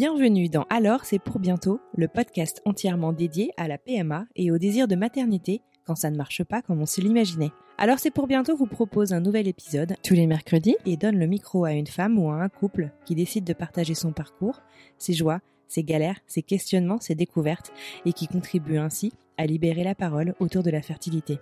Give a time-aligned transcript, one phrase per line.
[0.00, 4.56] Bienvenue dans Alors c'est pour bientôt, le podcast entièrement dédié à la PMA et au
[4.56, 7.52] désir de maternité quand ça ne marche pas comme on se l'imaginait.
[7.76, 11.26] Alors c'est pour bientôt vous propose un nouvel épisode tous les mercredis et donne le
[11.26, 14.62] micro à une femme ou à un couple qui décide de partager son parcours,
[14.96, 17.70] ses joies, ses galères, ses questionnements, ses découvertes
[18.06, 21.40] et qui contribue ainsi à libérer la parole autour de la fertilité.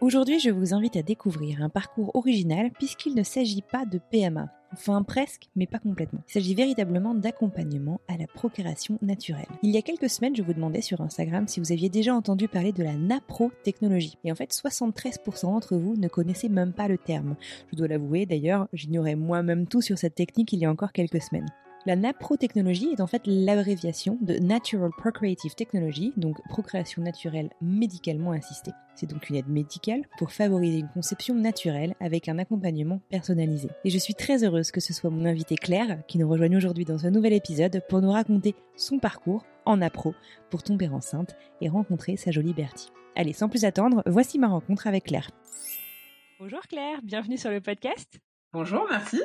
[0.00, 4.50] Aujourd'hui, je vous invite à découvrir un parcours original puisqu'il ne s'agit pas de PMA.
[4.74, 6.18] Enfin presque, mais pas complètement.
[6.28, 9.46] Il s'agit véritablement d'accompagnement à la procréation naturelle.
[9.62, 12.48] Il y a quelques semaines, je vous demandais sur Instagram si vous aviez déjà entendu
[12.48, 14.18] parler de la naprotechnologie.
[14.24, 17.36] Et en fait, 73% d'entre vous ne connaissaient même pas le terme.
[17.70, 21.22] Je dois l'avouer, d'ailleurs, j'ignorais moi-même tout sur cette technique il y a encore quelques
[21.22, 21.48] semaines.
[21.86, 28.72] La naprotechnologie est en fait l'abréviation de Natural Procreative Technology, donc procréation naturelle médicalement assistée.
[28.94, 33.68] C'est donc une aide médicale pour favoriser une conception naturelle avec un accompagnement personnalisé.
[33.84, 36.84] Et je suis très heureuse que ce soit mon invitée Claire qui nous rejoigne aujourd'hui
[36.84, 40.14] dans ce nouvel épisode pour nous raconter son parcours en appro
[40.50, 42.90] pour tomber enceinte et rencontrer sa jolie Bertie.
[43.16, 45.30] Allez, sans plus attendre, voici ma rencontre avec Claire.
[46.38, 48.20] Bonjour Claire, bienvenue sur le podcast.
[48.54, 49.20] Bonjour, merci.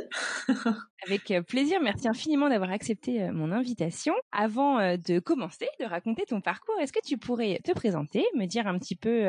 [1.06, 4.16] Avec euh, plaisir, merci infiniment d'avoir accepté euh, mon invitation.
[4.32, 8.48] Avant euh, de commencer, de raconter ton parcours, est-ce que tu pourrais te présenter, me
[8.48, 9.26] dire un petit peu,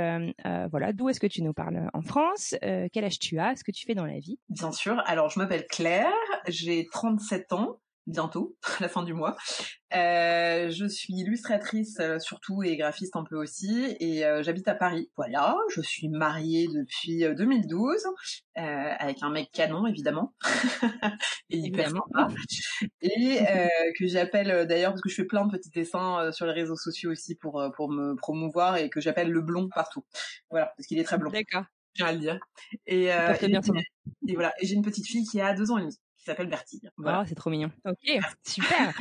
[0.71, 3.73] voilà, d'où est-ce que tu nous parles en France, quel âge tu as, ce que
[3.73, 4.39] tu fais dans la vie?
[4.49, 5.03] Bien sûr.
[5.05, 6.09] Alors, je m'appelle Claire,
[6.49, 7.79] j'ai 37 ans
[8.11, 9.37] bientôt, la fin du mois.
[9.93, 14.75] Euh, je suis illustratrice euh, surtout et graphiste un peu aussi et euh, j'habite à
[14.75, 15.11] Paris.
[15.17, 18.07] Voilà, je suis mariée depuis 2012
[18.55, 20.35] avec un mec canon évidemment
[21.49, 22.29] et hyper sympa
[23.01, 23.41] et
[23.99, 27.11] que j'appelle d'ailleurs parce que je fais plein de petits dessins sur les réseaux sociaux
[27.11, 30.05] aussi pour pour me promouvoir et que j'appelle le blond partout.
[30.51, 31.31] Voilà, parce qu'il est très blond.
[31.31, 31.65] D'accord.
[31.95, 32.39] Je à le dire.
[32.87, 36.27] Et, et voilà, et j'ai une petite fille qui a deux ans et demi qui
[36.27, 36.83] s'appelle Bertie.
[36.99, 37.23] Voilà.
[37.23, 37.71] Oh, c'est trop mignon.
[37.87, 37.97] Ok,
[38.47, 38.93] super.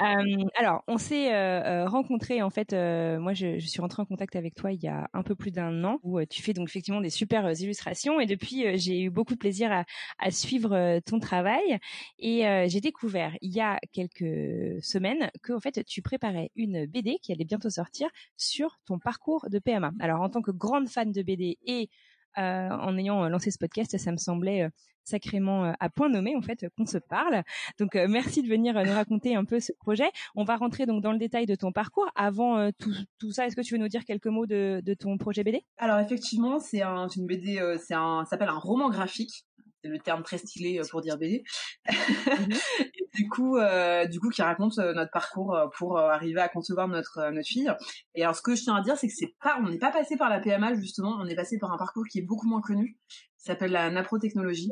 [0.00, 2.72] euh, alors, on s'est euh, euh rencontrés en fait.
[2.72, 5.34] Euh, moi, je, je, suis rentrée en contact avec toi il y a un peu
[5.34, 8.20] plus d'un an, où euh, tu fais donc effectivement des super euh, illustrations.
[8.20, 9.84] Et depuis, j'ai eu beaucoup de plaisir à,
[10.20, 11.78] à suivre ton travail.
[12.18, 17.18] Et j'ai découvert il y a quelques semaines que en fait, tu préparais une BD
[17.20, 19.92] qui allait bientôt sortir sur ton parcours de PMA.
[19.98, 21.90] Alors, en tant que grande fan de BD et
[22.38, 24.68] euh, en ayant lancé ce podcast, ça me semblait
[25.08, 27.42] sacrément euh, à point nommé en fait qu'on se parle.
[27.78, 30.10] Donc euh, merci de venir euh, nous raconter un peu ce projet.
[30.36, 32.08] On va rentrer donc dans le détail de ton parcours.
[32.14, 35.16] Avant tout, tout, ça, est-ce que tu veux nous dire quelques mots de, de ton
[35.18, 39.44] projet BD Alors effectivement, c'est un, une BD, c'est un, s'appelle un roman graphique
[39.82, 41.44] c'est le terme très stylé pour dire BD.
[41.88, 42.48] Mhm.
[42.80, 47.30] et du coup, euh, du coup, qui raconte notre parcours pour arriver à concevoir notre
[47.30, 47.70] notre fille.
[48.16, 49.92] Et alors, ce que je tiens à dire, c'est que c'est pas, on n'est pas
[49.92, 52.60] passé par la PMA justement, on est passé par un parcours qui est beaucoup moins
[52.60, 52.96] connu
[53.38, 54.70] s'appelle la naprotechnologie.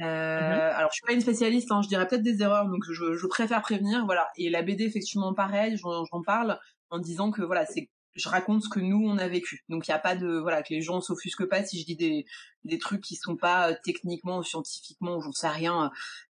[0.00, 0.74] Euh, mm-hmm.
[0.74, 3.26] Alors, je suis pas une spécialiste, hein, je dirais peut-être des erreurs, donc je, je,
[3.26, 4.28] préfère prévenir, voilà.
[4.36, 6.58] Et la BD, effectivement, pareil, j'en parle
[6.90, 7.88] en disant que voilà, c'est
[8.18, 9.64] je raconte ce que nous on a vécu.
[9.68, 11.96] Donc il y a pas de voilà que les gens s'offusquent pas si je dis
[11.96, 12.26] des
[12.64, 15.88] des trucs qui sont pas euh, techniquement ou scientifiquement j'en sais rien euh,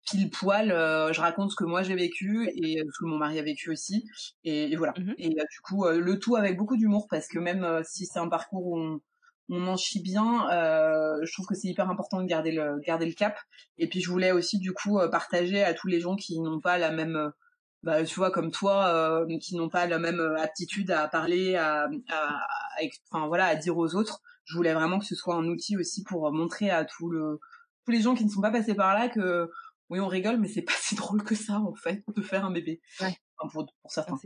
[0.06, 0.72] pile poil.
[0.72, 3.70] Euh, je raconte ce que moi j'ai vécu et ce que mon mari a vécu
[3.70, 4.08] aussi.
[4.44, 4.92] Et, voilà.
[4.92, 5.14] Mm-hmm.
[5.18, 8.66] Et du coup le tout avec beaucoup d'humour parce que même si c'est un parcours
[8.66, 9.00] où on
[9.48, 10.48] on en chie bien.
[10.50, 13.38] Euh, je trouve que c'est hyper important de garder le garder le cap.
[13.78, 16.60] Et puis je voulais aussi du coup euh, partager à tous les gens qui n'ont
[16.60, 17.30] pas la même, euh,
[17.82, 22.46] bah, tu vois, comme toi, qui n'ont pas la même aptitude à parler, à, à,
[23.10, 24.20] enfin voilà, à dire aux autres.
[24.44, 27.40] Je voulais vraiment que ce soit un outil aussi pour montrer à tout le,
[27.84, 29.50] tous les gens qui ne sont pas passés par là que
[29.90, 32.50] oui, on rigole, mais c'est pas si drôle que ça en fait de faire un
[32.50, 32.80] bébé.
[33.00, 33.16] Ouais.
[33.38, 34.18] pour, pour certains.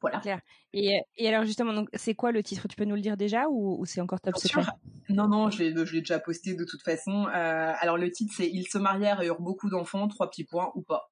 [0.00, 0.20] Voilà.
[0.20, 0.40] Claire.
[0.72, 2.68] Et, et, alors justement, donc c'est quoi le titre?
[2.68, 4.62] Tu peux nous le dire déjà ou, c'est encore top secret?
[5.08, 7.26] Non, non, je l'ai, je l'ai déjà posté de toute façon.
[7.26, 10.70] Euh, alors le titre c'est Ils se marièrent et eurent beaucoup d'enfants, trois petits points
[10.74, 11.10] ou pas.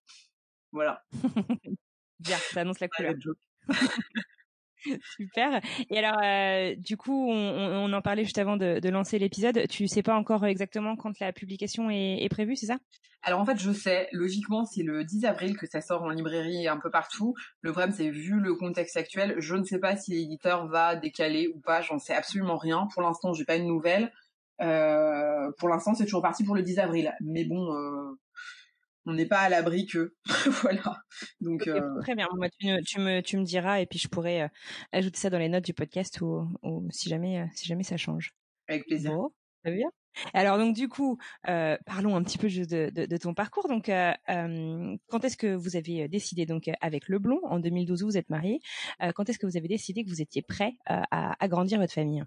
[0.73, 1.05] Voilà.
[2.21, 3.15] Bien, ça annonce la couleur.
[5.17, 5.61] Super.
[5.91, 9.67] Et alors, euh, du coup, on, en parlait juste avant de, lancer l'épisode.
[9.69, 12.79] Tu sais pas encore exactement quand la publication est, prévue, c'est ça?
[13.23, 14.09] Alors en fait, je sais.
[14.13, 17.35] Logiquement, c'est le 10 avril que ça sort en librairie un peu partout.
[17.63, 21.49] Le problème, c'est vu le contexte actuel, je ne sais pas si l'éditeur va décaler
[21.55, 21.81] ou pas.
[21.83, 22.87] J'en sais absolument rien.
[22.93, 24.13] Pour l'instant, j'ai pas une nouvelle.
[24.61, 27.15] Euh, pour l'instant, c'est toujours parti pour le 10 avril.
[27.21, 28.19] Mais bon, euh,
[29.09, 30.15] on n'est pas à l'abri que
[30.63, 31.03] voilà.
[31.41, 32.29] Donc euh, très bien.
[32.61, 34.49] Tu, me tu me diras et puis je pourrais euh,
[34.93, 36.47] ajouter ça dans les notes du podcast ou,
[36.91, 38.35] si jamais euh, si jamais ça change.
[38.69, 39.13] Avec plaisir.
[39.65, 39.89] Très bien.
[40.35, 43.67] Alors donc du coup parlons un petit peu juste de, ton parcours.
[43.69, 48.61] Donc quand est-ce que vous avez décidé donc avec Leblond en 2012 vous êtes marié
[49.15, 52.25] quand est-ce que vous avez décidé que vous étiez prêt à agrandir votre famille?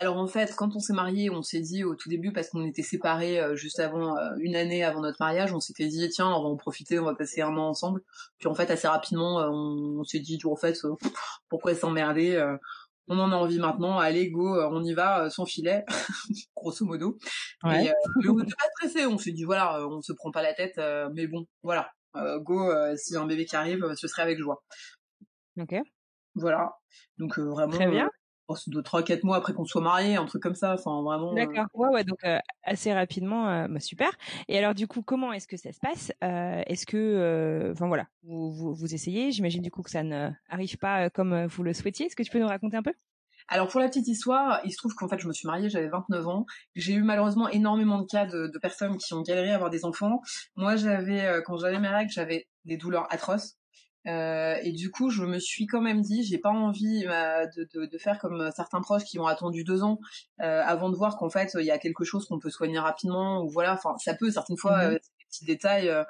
[0.00, 2.66] Alors en fait, quand on s'est marié, on s'est dit au tout début, parce qu'on
[2.66, 6.26] était séparés euh, juste avant, euh, une année avant notre mariage, on s'était dit tiens,
[6.26, 8.02] on va en profiter, on va passer un an ensemble.
[8.38, 10.76] Puis en fait, assez rapidement, euh, on, s'est dit en fait,
[11.48, 12.44] pourquoi s'emmerder
[13.06, 15.84] On en a envie maintenant, allez go, on y va, sans filet,
[16.56, 17.16] grosso modo.
[17.62, 17.86] Ouais.
[17.86, 20.80] Et, on n'était pas stressé, on s'est dit voilà, on se prend pas la tête,
[21.14, 21.92] mais bon, voilà,
[22.40, 24.64] go, s'il y a un bébé qui arrive, ce serait avec joie.
[25.60, 25.76] Ok.
[26.34, 26.72] Voilà.
[27.18, 27.72] Donc vraiment.
[27.72, 28.10] Très bien
[28.66, 30.74] deux, trois, quatre mois après qu'on soit mariés, un truc comme ça.
[30.74, 31.32] Enfin, vraiment.
[31.32, 31.34] Euh.
[31.34, 31.66] D'accord.
[31.74, 32.04] Ouais, ouais.
[32.04, 34.10] Donc euh, assez rapidement, euh, bah, super.
[34.48, 38.52] Et alors, du coup, comment est-ce que ça se passe Est-ce que, enfin voilà, vous,
[38.52, 42.06] vous, vous essayez J'imagine du coup que ça ne arrive pas comme vous le souhaitiez.
[42.06, 42.92] Est-ce que tu peux nous raconter un peu?
[43.48, 45.88] Alors pour la petite histoire, il se trouve qu'en fait je me suis mariée, j'avais
[45.88, 46.46] 29 ans.
[46.76, 49.84] J'ai eu malheureusement énormément de cas de, de, personnes qui ont galéré à avoir des
[49.84, 50.22] enfants.
[50.56, 53.58] Moi j'avais, quand j'avais mes règles, j'avais des douleurs atroces.
[54.06, 57.66] Euh, et du coup, je me suis quand même dit, j'ai pas envie euh, de,
[57.72, 59.98] de, de, faire comme certains proches qui ont attendu deux ans
[60.40, 63.42] euh, avant de voir qu'en fait il y a quelque chose qu'on peut soigner rapidement
[63.42, 63.72] ou voilà.
[63.74, 66.04] Enfin, ça peut certaines fois mmh des petits détails.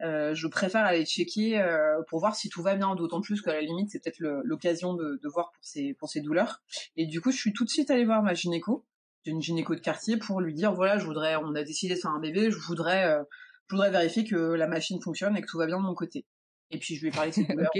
[0.00, 1.62] je préfère aller checker
[2.08, 2.94] pour voir si tout va bien.
[2.94, 6.22] D'autant plus qu'à la limite, c'est peut-être l'occasion de, de, voir pour ces pour ces
[6.22, 6.62] douleurs.
[6.96, 8.86] Et du coup, je suis tout de suite allée voir ma gynéco,
[9.26, 12.12] une gynéco de quartier, pour lui dire voilà, je voudrais, on a décidé de faire
[12.12, 13.18] un bébé, je voudrais
[13.68, 16.24] je voudrais vérifier que la machine fonctionne et que tout va bien de mon côté.
[16.70, 17.70] Et puis je lui ai parlé de ses douleurs.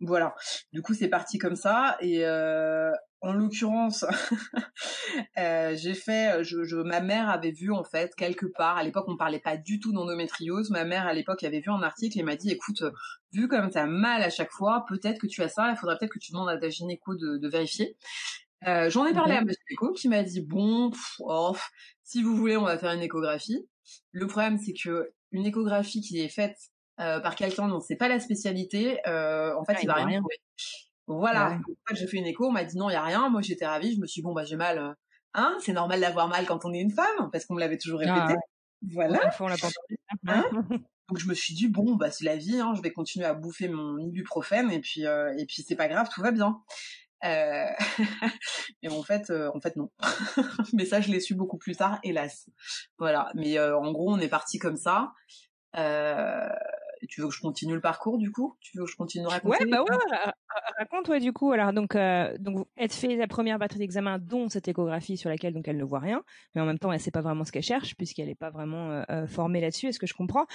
[0.00, 0.34] Voilà.
[0.72, 1.96] Du coup, c'est parti comme ça.
[2.00, 2.90] Et euh,
[3.20, 4.04] en l'occurrence,
[5.38, 6.42] euh, j'ai fait.
[6.42, 8.76] Je, je, ma mère avait vu en fait quelque part.
[8.76, 10.70] À l'époque, on parlait pas du tout d'endométriose.
[10.70, 12.82] Ma mère à l'époque avait vu un article et m'a dit "Écoute,
[13.32, 15.70] vu comme t'as mal à chaque fois, peut-être que tu as ça.
[15.70, 17.96] Il faudrait peut-être que tu demandes à ta gynéco de, de vérifier."
[18.66, 20.90] Euh, J'en ai parlé à ma gynéco qui m'a dit "Bon,
[21.20, 21.56] oh,
[22.02, 23.68] si vous voulez, on va faire une échographie."
[24.10, 26.71] Le problème, c'est que une échographie qui est faite
[27.02, 30.36] euh, par quelqu'un dont c'est pas la spécialité, euh, en fait, il va rien trouver.
[31.08, 31.58] Voilà.
[31.92, 33.28] j'ai fait une écho, on m'a dit non, il y a rien.
[33.28, 33.94] Moi, j'étais ravie.
[33.94, 34.78] Je me suis dit, bon, bah, j'ai mal.
[34.78, 34.92] Euh,
[35.34, 38.00] hein, c'est normal d'avoir mal quand on est une femme, parce qu'on me l'avait toujours
[38.06, 38.40] ah, répété.
[38.92, 39.30] Voilà.
[39.40, 39.56] on l'a
[40.28, 40.44] hein?
[41.08, 43.34] Donc je me suis dit bon bah c'est la vie, hein, je vais continuer à
[43.34, 46.62] bouffer mon ibuprofène et puis et puis c'est pas grave, tout va bien.
[47.24, 47.66] Euh...
[48.82, 49.90] mais en fait, en fait non.
[50.72, 52.48] mais ça, je l'ai su beaucoup plus tard, hélas.
[52.98, 53.30] Voilà.
[53.34, 55.12] Mais en gros, on est parti comme ça.
[57.08, 58.56] Tu veux que je continue le parcours du coup?
[58.60, 60.32] Tu veux que je continue de raconter Ouais, bah ouais,
[60.78, 61.52] raconte ouais du coup.
[61.52, 65.54] Alors donc euh, donc elle fait la première batterie d'examen dont cette échographie sur laquelle
[65.54, 66.22] donc elle ne voit rien,
[66.54, 68.90] mais en même temps elle sait pas vraiment ce qu'elle cherche puisqu'elle est pas vraiment
[68.90, 69.86] euh, euh, formée là-dessus.
[69.86, 70.46] Est-ce que je comprends?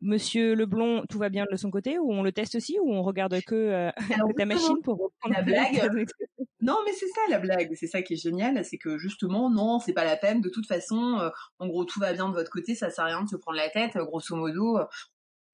[0.00, 3.02] Monsieur Leblond, tout va bien de son côté ou on le teste aussi ou on
[3.02, 3.90] regarde que
[4.36, 6.06] ta machine pour la blague
[6.60, 7.72] Non, mais c'est ça la blague.
[7.74, 10.40] C'est ça qui est génial, c'est que justement non, c'est pas la peine.
[10.40, 13.22] De toute façon, en gros tout va bien de votre côté, ça sert à rien
[13.22, 13.96] de se prendre la tête.
[13.96, 14.78] Grosso modo,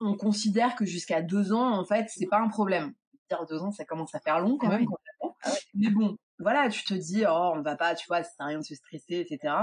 [0.01, 2.95] on considère que jusqu'à deux ans, en fait, c'est pas un problème.
[3.31, 4.87] Dire deux ans, ça commence à faire long quand ah même.
[5.45, 8.47] Ah Mais bon, voilà, tu te dis, oh, on va pas, tu vois, ça sert
[8.47, 9.55] à rien de se stresser, etc.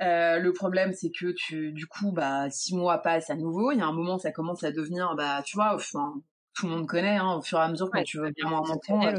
[0.00, 3.72] Euh, le problème, c'est que tu, du coup, bah, six mois passent à nouveau.
[3.72, 6.14] Il y a un moment, ça commence à devenir, bah, tu vois, enfin,
[6.54, 8.70] tout le monde connaît, hein, au fur et à mesure, quand tu veux vraiment un
[8.70, 9.12] enfant, ça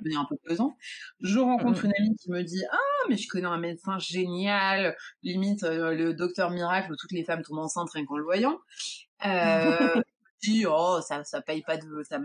[0.00, 0.76] devenir un peu pesant.
[1.20, 4.96] Je rencontre mmh une amie qui me dit, ah, mais je connais un médecin génial,
[5.22, 8.58] limite, euh, le docteur miracle où toutes les femmes tombent enceintes rien qu'en le voyant.
[9.24, 10.02] Euh,
[10.42, 12.18] dit oh ça ça paye pas de ça,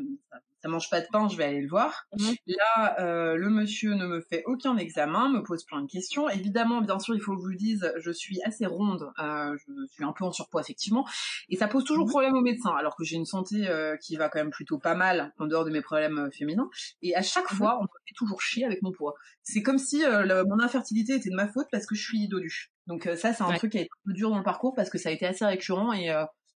[0.62, 2.06] ça, mange pas de pain, je vais aller le voir.
[2.18, 2.32] Mmh.
[2.48, 6.30] Là, euh, le monsieur ne me fait aucun examen, me pose plein de questions.
[6.30, 9.56] Évidemment, bien sûr, il faut que je vous le dise, je suis assez ronde, euh,
[9.58, 11.08] je suis un peu en surpoids effectivement,
[11.50, 12.10] et ça pose toujours mmh.
[12.10, 14.96] problème aux médecins, alors que j'ai une santé euh, qui va quand même plutôt pas
[14.96, 16.70] mal en dehors de mes problèmes euh, féminins.
[17.02, 17.56] Et à chaque mmh.
[17.56, 19.16] fois, on me fait toujours chier avec mon poids.
[19.44, 22.72] C'est comme si euh, mon infertilité était de ma faute parce que je suis dodue.
[22.88, 24.90] Donc ça, c'est un truc qui a été un peu dur dans le parcours parce
[24.90, 26.12] que ça a été assez récurrent et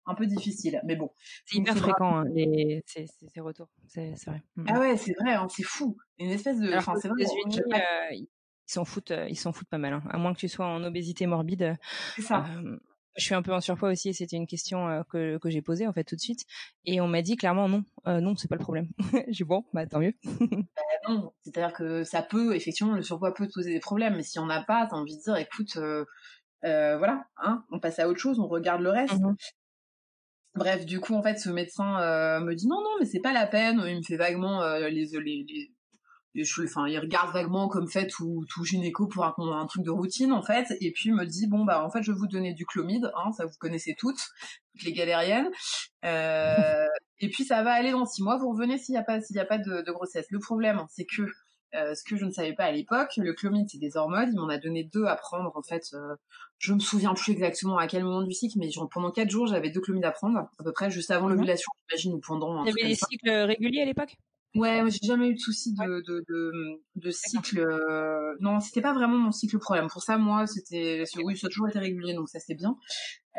[0.05, 0.81] un peu difficile.
[0.85, 1.11] Mais bon.
[1.45, 3.69] C'est hyper fréquent, hein, les, ces, ces, retours.
[3.87, 4.41] C'est vrai.
[4.55, 4.65] Mmh.
[4.67, 5.97] Ah ouais, c'est vrai, hein, c'est fou.
[6.19, 6.71] Une espèce de.
[6.71, 7.23] Alors, c'est vrai.
[7.23, 8.27] Euh, ils
[8.65, 9.93] s'en foutent, ils s'en foutent pas mal.
[9.93, 10.03] Hein.
[10.09, 11.77] À moins que tu sois en obésité morbide.
[12.15, 12.45] C'est ça.
[12.57, 12.77] Euh,
[13.17, 15.87] je suis un peu en surpoids aussi et c'était une question que, que j'ai posée
[15.87, 16.41] en fait tout de suite
[16.83, 18.89] et on m'a dit clairement non non c'est pas le problème
[19.29, 23.03] j'ai bon bah tant mieux bah, non c'est à dire que ça peut effectivement le
[23.03, 25.37] surpoids peut te poser des problèmes mais si on n'a pas t'as envie de dire
[25.37, 25.77] écoute
[26.61, 29.37] voilà hein on passe à autre chose on regarde le reste mmh
[30.55, 33.45] Bref, du coup, en fait, ce médecin me dit non, non, mais c'est pas la
[33.45, 33.83] peine.
[33.87, 35.71] Il me fait vaguement les, les,
[36.63, 40.31] enfin, il regarde vaguement comme fait tout, tout gynéco pour un, un, truc de routine
[40.31, 42.53] en fait, et puis il me dit bon bah en fait je vais vous donner
[42.53, 44.19] du chlomide, hein, ça vous connaissez toutes,
[44.71, 45.49] toutes les galériennes,
[46.03, 46.85] euh,
[47.19, 49.35] et puis ça va aller dans six mois, vous revenez s'il n'y a pas s'il
[49.37, 50.25] y a pas de, de, grossesse.
[50.29, 51.31] Le problème c'est que euh,
[51.95, 54.49] ce que je ne savais pas à l'époque, le chlomide c'est des hormones, il m'en
[54.49, 55.83] a donné deux à prendre en fait.
[55.93, 56.15] Euh,
[56.57, 59.47] je me souviens plus exactement à quel moment du cycle, mais genre, pendant quatre jours
[59.47, 61.33] j'avais deux chlomide à prendre, à peu près juste avant mhm.
[61.33, 62.65] l'ovulation, j'imagine, ou pendant.
[62.65, 64.15] Y avait des cycles réguliers à l'époque?
[64.55, 67.59] Ouais, j'ai jamais eu de souci de, de, de, de cycle.
[67.59, 68.35] Euh...
[68.39, 69.87] Non, c'était pas vraiment mon cycle problème.
[69.87, 72.77] Pour ça, moi, c'était, oui, ça a toujours été régulier, donc ça c'est bien.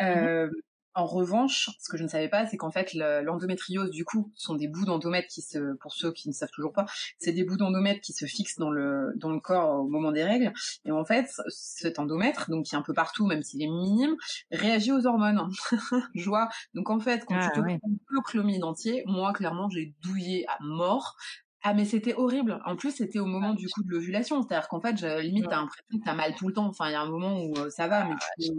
[0.02, 0.50] Euh,
[0.96, 4.54] en revanche, ce que je ne savais pas, c'est qu'en fait, l'endométriose, du coup, sont
[4.54, 6.86] des bouts d'endomètre qui se, pour ceux qui ne savent toujours pas,
[7.18, 10.24] c'est des bouts d'endomètre qui se fixent dans le, dans le corps au moment des
[10.24, 10.52] règles.
[10.86, 14.16] Et en fait, cet endomètre, donc qui est un peu partout, même s'il est minime,
[14.50, 15.50] réagit aux hormones.
[16.14, 16.48] Joie.
[16.72, 20.56] Donc en fait, quand tu te prends le chlomide entier, moi, clairement, j'ai douillé à
[20.62, 21.16] mort.
[21.62, 22.60] Ah mais c'était horrible.
[22.64, 25.98] En plus c'était au moment du coup de l'ovulation, c'est-à-dire qu'en fait, limite t'as l'impression
[25.98, 26.66] que t'as mal tout le temps.
[26.66, 28.52] Enfin il y a un moment où euh, ça va, mais tu,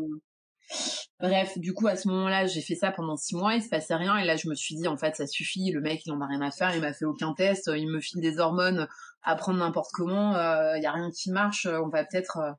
[1.20, 3.96] Bref, du coup, à ce moment-là, j'ai fait ça pendant six mois, il se passait
[3.96, 6.22] rien, et là, je me suis dit, en fait, ça suffit, le mec, il en
[6.22, 8.88] a rien à faire, il m'a fait aucun test, il me file des hormones
[9.24, 12.52] à prendre n'importe comment, il euh, y a rien qui marche, on va peut-être, euh,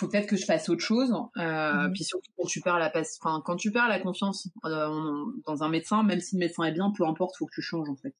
[0.00, 1.12] faut peut-être que je fasse autre chose.
[1.36, 2.90] Euh, mmh Puis surtout quand tu perds la,
[3.22, 6.72] enfin, quand tu perds la confiance euh, dans un médecin, même si le médecin est
[6.72, 8.14] bien, peu importe, faut que tu changes en fait.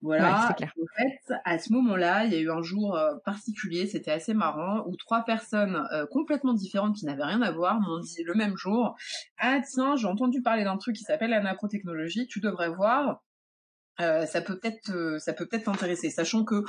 [0.00, 0.50] Voilà.
[0.50, 0.56] en
[0.96, 4.84] fait, à ce moment-là, il y a eu un jour euh, particulier, c'était assez marrant,
[4.86, 8.56] où trois personnes euh, complètement différentes qui n'avaient rien à voir m'ont dit le même
[8.56, 8.96] jour
[9.38, 13.22] Ah tiens, j'ai entendu parler d'un truc qui s'appelle la naprotechnologie, tu devrais voir.
[14.00, 16.62] Euh, ça peut peut-être ça peut peut-être t'intéresser, sachant que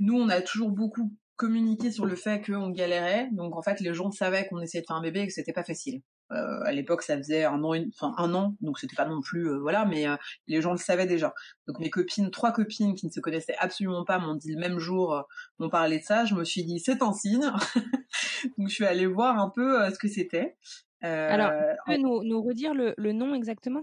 [0.00, 3.94] nous on a toujours beaucoup communiqué sur le fait qu'on galérait, donc en fait les
[3.94, 6.00] gens savaient qu'on essayait de faire un bébé et que c'était pas facile.
[6.32, 9.48] Euh, à l'époque, ça faisait un an, enfin un an, donc c'était pas non plus
[9.48, 10.16] euh, voilà, mais euh,
[10.48, 11.32] les gens le savaient déjà.
[11.68, 14.78] Donc mes copines, trois copines qui ne se connaissaient absolument pas, m'ont dit le même
[14.78, 15.24] jour,
[15.58, 16.24] m'ont parlé de ça.
[16.24, 17.50] Je me suis dit c'est un signe,
[18.58, 20.56] donc je suis allée voir un peu ce que c'était.
[21.00, 21.52] Alors,
[21.86, 23.82] tu peux nous, nous redire le, le nom exactement?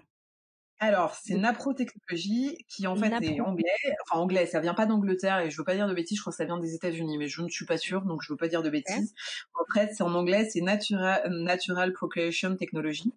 [0.80, 3.70] Alors, c'est Napro Technologie qui en fait est anglais.
[4.06, 6.32] Enfin, anglais, ça vient pas d'Angleterre et je veux pas dire de bêtises, je crois
[6.32, 8.50] que ça vient des États-Unis, mais je ne suis pas sûre, donc je veux pas
[8.50, 9.14] dire de bêtises.
[9.54, 13.14] En fait, c'est en anglais, c'est Natural, Natural Procreation Technology.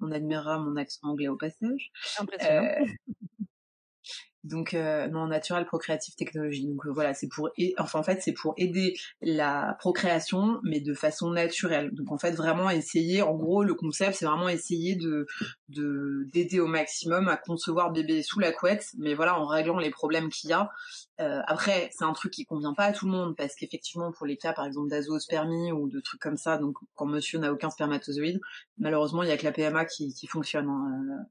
[0.00, 1.92] On admirera mon accent anglais au passage.
[2.18, 2.64] Impressionnant.
[2.64, 2.86] Euh,
[4.44, 6.66] donc euh, non natural procréative technologie.
[6.66, 10.94] Donc euh, voilà, c'est pour enfin en fait c'est pour aider la procréation mais de
[10.94, 11.90] façon naturelle.
[11.92, 15.26] Donc en fait vraiment essayer en gros le concept c'est vraiment essayer de
[15.68, 20.28] d'aider au maximum à concevoir bébé sous la couette mais voilà en réglant les problèmes
[20.30, 20.70] qu'il y a
[21.20, 24.24] euh, après, c'est un truc qui convient pas à tout le monde parce qu'effectivement, pour
[24.24, 27.70] les cas, par exemple, d'azoospermie ou de trucs comme ça, donc quand monsieur n'a aucun
[27.70, 28.40] spermatozoïde,
[28.78, 30.68] malheureusement, il y a que la PMA qui, qui fonctionne.
[30.68, 31.02] Hein.
[31.10, 31.22] Euh.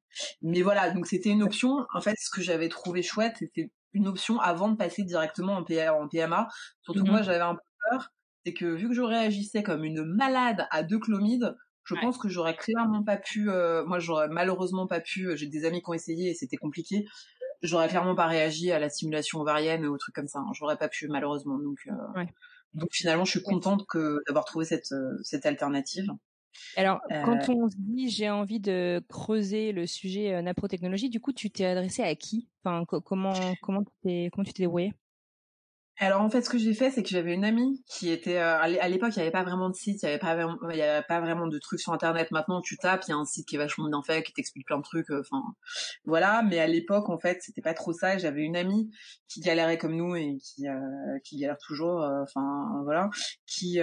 [0.42, 1.86] Mais voilà, donc c'était une option.
[1.94, 5.62] En fait, ce que j'avais trouvé chouette, c'était une option avant de passer directement en,
[5.62, 6.48] en PMA.
[6.82, 8.12] Surtout que moi, mmh j'avais un peu peur,
[8.46, 11.56] c'est que vu que je réagissais comme une malade à deux clomides,
[11.88, 15.64] je pense que j'aurais clairement pas pu, euh, moi j'aurais malheureusement pas pu, j'ai des
[15.64, 17.06] amis qui ont essayé et c'était compliqué,
[17.62, 20.40] j'aurais clairement pas réagi à la stimulation ovarienne ou trucs comme ça.
[20.40, 20.52] Hein.
[20.54, 21.58] J'aurais pas pu malheureusement.
[21.58, 22.24] Donc, euh,
[22.74, 26.10] donc finalement, je suis contente que d'avoir trouvé cette euh, cette alternative.
[26.76, 31.34] Alors, euh, quand on se dit j'ai envie de creuser le sujet naprotechnologie, du coup,
[31.34, 32.50] tu t'es adressé à qui?
[32.64, 34.94] Enfin, comment comment tu comment tu t'es débrouillé
[36.00, 38.60] alors en fait, ce que j'ai fait, c'est que j'avais une amie qui était euh,
[38.60, 40.36] à l'époque, il n'y avait pas vraiment de site, il n'y avait pas
[41.20, 42.30] vraiment, de trucs sur internet.
[42.30, 44.68] Maintenant, tu tapes, il y a un site qui est vachement bien fait, qui t'explique
[44.68, 45.10] plein de trucs.
[45.10, 45.42] Euh, enfin,
[46.06, 46.44] voilà.
[46.44, 48.18] Mais à l'époque, en fait, c'était pas trop ça.
[48.20, 48.92] J'avais une amie
[49.28, 52.08] qui galérait comme nous et qui euh, qui galère toujours.
[52.22, 53.10] Enfin, voilà,
[53.48, 53.80] qui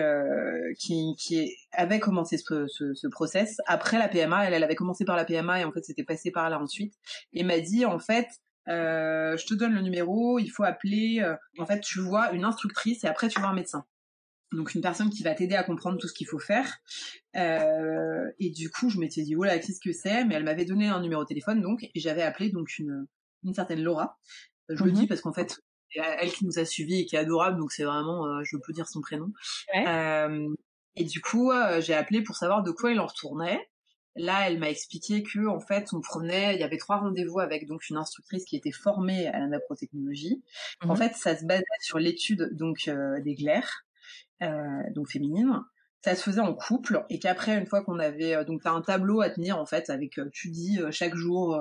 [0.78, 4.46] qui qui avait commencé ce, ce, ce process après la PMA.
[4.46, 6.94] Elle, elle avait commencé par la PMA et en fait, c'était passé par là ensuite.
[7.32, 8.28] Et m'a dit en fait
[8.68, 11.20] euh, je te donne le numéro, il faut appeler.
[11.20, 13.84] Euh, en fait, tu vois une instructrice et après tu vois un médecin.
[14.52, 16.78] Donc une personne qui va t'aider à comprendre tout ce qu'il faut faire.
[17.36, 20.24] Euh, et du coup, je m'étais dit, voilà, qu'est-ce que c'est?
[20.24, 23.06] Mais elle m'avait donné un numéro de téléphone, donc, et j'avais appelé donc une,
[23.42, 24.18] une certaine Laura.
[24.68, 25.08] Je le dis mhm.
[25.08, 25.60] parce qu'en fait,
[25.96, 28.88] elle qui nous a suivis et qui est adorable, donc c'est vraiment, je peux dire
[28.88, 29.32] son prénom.
[29.74, 33.68] et du coup, j'ai appelé pour savoir de quoi il en retournait.
[34.16, 37.66] Là, elle m'a expliqué que en fait, on prenait, il y avait trois rendez-vous avec
[37.66, 40.42] donc une instructrice qui était formée à la naprotechnologie.
[40.82, 40.96] En mhm.
[40.96, 43.84] fait, ça se basait sur l'étude donc euh, des glaires,
[44.42, 45.60] euh, donc féminines,
[46.02, 49.22] ça se faisait en couple et qu'après une fois qu'on avait donc t'as un tableau
[49.22, 51.58] à tenir en fait avec tu dis chaque jour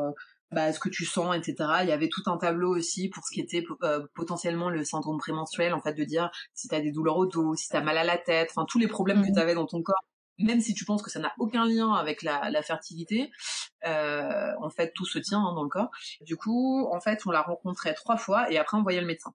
[0.53, 1.55] bah, ce que tu sens, etc.
[1.81, 5.17] Il y avait tout un tableau aussi pour ce qui était euh, potentiellement le syndrome
[5.17, 7.81] prémenstruel, en fait, de dire si tu as des douleurs au dos, si tu as
[7.81, 9.33] mal à la tête, enfin tous les problèmes que mmh.
[9.33, 10.03] tu avais dans ton corps,
[10.39, 13.31] même si tu penses que ça n'a aucun lien avec la, la fertilité,
[13.85, 15.91] euh, en fait, tout se tient hein, dans le corps.
[16.21, 19.33] Du coup, en fait, on l'a rencontré trois fois et après on voyait le médecin.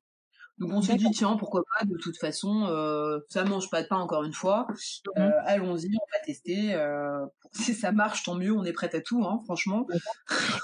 [0.58, 3.86] Donc on s'est dit tiens pourquoi pas de toute façon euh, ça mange pas de
[3.86, 4.66] pain encore une fois.
[4.68, 5.20] Mmh.
[5.20, 9.00] Euh, allons-y on va tester euh, si ça marche tant mieux on est prête à
[9.00, 9.86] tout hein, franchement.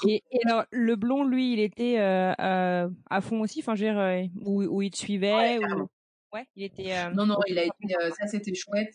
[0.07, 3.93] Et, alors le blond lui il était euh, euh, à fond aussi enfin je veux
[3.93, 5.89] dire où, où, il te suivait ouais, ou...
[6.35, 8.95] ouais il était non non il a été ça c'était chouette.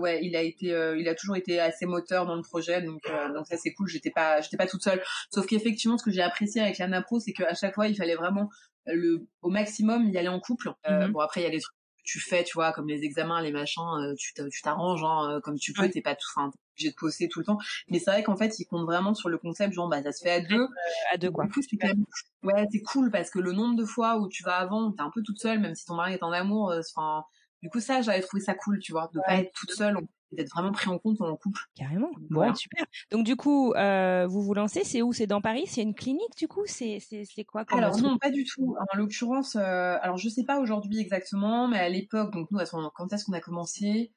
[0.00, 0.66] Ouais il a été
[0.98, 3.00] il a toujours été assez moteur dans le projet donc
[3.34, 3.88] donc ça c'est cool.
[3.88, 5.02] J'étais pas j'étais pas toute seule.
[5.32, 8.16] Sauf qu'effectivement ce que j'ai apprécié avec la Napro c'est qu'à chaque fois il fallait
[8.16, 8.50] vraiment
[8.86, 10.72] le au maximum y aller en couple.
[10.88, 13.04] Euh, mmh bon après il y a des trucs tu fais, tu vois, comme les
[13.04, 16.50] examens, les machins, euh, tu t'arranges hein, euh, comme tu peux, t'es pas tout, enfin
[16.74, 17.58] obligé de poster tout le temps.
[17.88, 20.22] Mais c'est vrai qu'en fait ils comptent vraiment sur le concept genre bah ça se
[20.22, 20.66] fait à deux.
[21.12, 21.46] à deux quoi.
[21.54, 22.04] c'est quand même
[22.42, 25.10] ouais c'est cool parce que le nombre de fois où tu vas avant, t'es un
[25.14, 27.24] peu toute seule, même si ton mari est en amour, enfin
[27.62, 29.96] du coup ça j'avais trouvé ça cool, tu vois, de pas être toute seule
[30.32, 31.60] d'être vraiment pris en compte en couple.
[31.74, 32.10] Carrément.
[32.30, 32.84] Bon, super.
[33.10, 35.12] Donc du coup, euh, vous vous lancez, c'est où?
[35.12, 35.64] C'est dans Paris?
[35.66, 36.62] C'est une clinique du coup?
[36.66, 38.76] C'est c'est quoi Alors non, pas du tout.
[38.78, 42.58] En l'occurrence, euh, alors je sais pas aujourd'hui exactement, mais à l'époque, donc nous,
[42.94, 44.12] quand est-ce qu'on a commencé?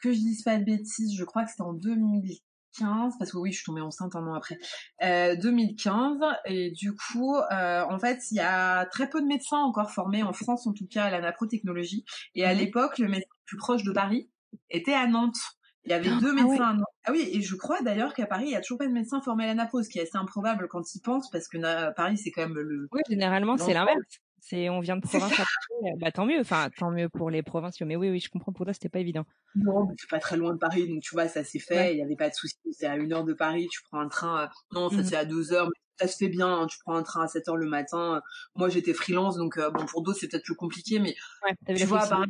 [0.00, 3.52] Que je dise pas de bêtises, je crois que c'était en 2015, parce que oui,
[3.52, 4.58] je suis tombée enceinte un an après.
[5.02, 9.58] Euh, 2015 et du coup, euh, en fait, il y a très peu de médecins
[9.58, 12.04] encore formés en France, en tout cas à la naprotechnologie.
[12.34, 14.28] Et à mmh l'époque, le médecin le plus proche de Paris,
[14.70, 15.38] était à Nantes.
[15.84, 16.86] Il y avait ah, deux ah médecins à Nantes.
[17.04, 19.20] Ah oui, et je crois d'ailleurs qu'à Paris, il y a toujours pas de médecin
[19.20, 21.58] formé à la ce qui est assez improbable quand ils pensent, parce que
[21.94, 22.88] Paris, c'est quand même le...
[22.92, 24.20] Oui, généralement, c'est l'inverse.
[24.44, 27.44] C'est, on vient de province à Paris, bah tant mieux, enfin tant mieux pour les
[27.44, 27.86] provinciaux.
[27.86, 28.52] Mais oui, oui, je comprends.
[28.52, 29.24] Pour toi, c'était pas évident.
[29.54, 31.94] Non, mais c'est pas très loin de Paris, donc tu vois, ça s'est fait.
[31.94, 32.56] Il y avait pas de souci.
[32.72, 34.50] C'est à une heure de Paris, tu prends un train.
[34.72, 36.52] Non, ça mmh c'est à deux heures, mais ça se fait bien.
[36.52, 36.66] Hein.
[36.66, 38.20] Tu prends un train à 7 heures le matin.
[38.56, 41.84] Moi, j'étais freelance, donc euh, bon, pour d'autres, c'est peut-être plus compliqué, mais ouais, tu
[41.84, 42.26] vois, à Paris,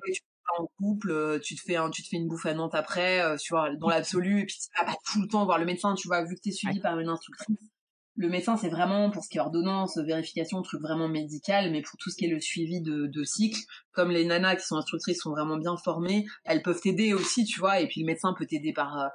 [0.59, 3.37] en couple, euh, tu te fais tu te fais une bouffe à Nantes après, euh,
[3.37, 5.95] tu vois, dans l'absolu, et puis tu vas pas tout le temps voir le médecin,
[5.95, 7.57] tu vois, vu que tu es suivi par une instructrice.
[8.17, 11.97] Le médecin, c'est vraiment pour ce qui est ordonnance, vérification, truc vraiment médical, mais pour
[11.99, 13.59] tout ce qui est le suivi de, de cycle,
[13.93, 17.59] comme les nanas qui sont instructrices sont vraiment bien formées, elles peuvent t'aider aussi, tu
[17.59, 19.09] vois, et puis le médecin peut t'aider par euh,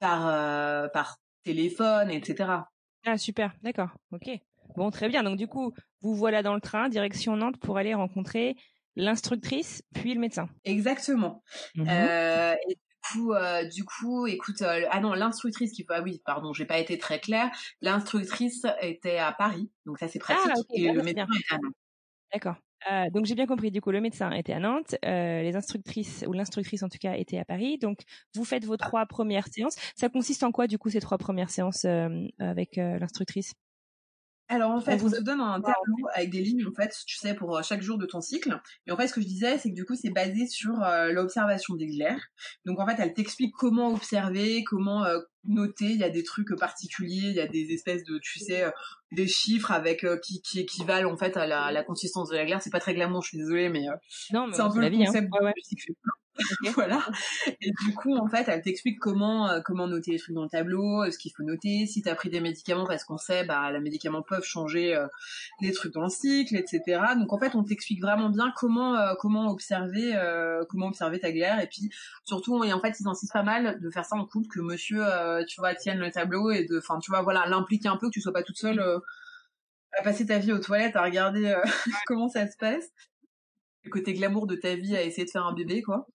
[0.00, 2.64] par par téléphone, etc.
[3.04, 4.30] Ah super, d'accord, ok.
[4.76, 5.22] Bon, très bien.
[5.22, 8.56] Donc du coup, vous voilà dans le train, direction Nantes pour aller rencontrer
[8.96, 10.48] l'instructrice puis le médecin.
[10.64, 11.42] Exactement.
[11.74, 16.02] Mmh euh, et du coup, euh, du coup, écoute, euh, ah non, l'instructrice qui, ah
[16.02, 17.50] oui, pardon, j'ai pas été très claire.
[17.80, 21.74] L'instructrice était à Paris, donc ça c'est ah, pratique, et le médecin était à Nantes.
[22.32, 22.56] D'accord.
[22.90, 23.70] Euh, donc j'ai bien compris.
[23.70, 27.14] Du coup, le médecin était à Nantes, euh, les instructrices ou l'instructrice en tout cas
[27.14, 27.78] était à Paris.
[27.78, 28.00] Donc
[28.34, 29.76] vous faites vos trois premières séances.
[29.96, 31.86] Ça consiste en quoi du coup ces trois premières séances
[32.38, 33.54] avec l'instructrice?
[34.48, 35.10] Alors en fait, on, vous...
[35.10, 37.96] te donne un tableau avec des lignes en fait, tu sais, pour euh, chaque jour
[37.96, 38.60] de ton cycle.
[38.86, 41.12] Et en fait, ce que je disais, c'est que du coup, c'est basé sur euh,
[41.12, 42.20] l'observation des glaires.
[42.66, 45.86] Donc en fait, elle t'explique comment observer, comment euh, noter.
[45.86, 48.64] Il y a des trucs particuliers, il y a des espèces de, tu sais,
[49.12, 52.60] des chiffres avec qui, qui équivalent en fait à la, la consistance de la glaire.
[52.60, 53.86] C'est pas très glamour, je suis désolée, mais,
[54.32, 55.04] non, c'est un peu le hein.
[55.06, 55.38] concept de
[56.74, 57.06] voilà.
[57.60, 61.02] Et du coup, en fait, elle t'explique comment euh, noter les trucs dans le tableau,
[61.02, 63.80] euh, ce qu'il faut noter, si t'as pris des médicaments, parce qu'on sait, bah, les
[63.80, 65.06] médicaments peuvent changer euh,
[65.60, 67.00] les trucs dans le cycle, etc.
[67.16, 70.14] Donc en fait, on t'explique vraiment bien comment observer
[70.68, 71.90] comment observer ta glaire, et puis
[72.24, 75.04] surtout, et en fait, ils insistent pas mal de faire ça en couple, que Monsieur,
[75.48, 78.20] tu tienne le tableau et de, enfin, tu vois, voilà, l'impliquer un peu, que tu
[78.20, 78.82] sois pas toute seule
[79.96, 81.54] à passer ta vie aux toilettes, à regarder
[82.06, 82.90] comment ça se passe
[83.84, 86.06] le côté glamour de ta vie à essayer de faire un bébé, quoi.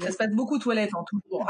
[0.00, 1.46] ça se passe beaucoup aux toilettes, en hein, toujours.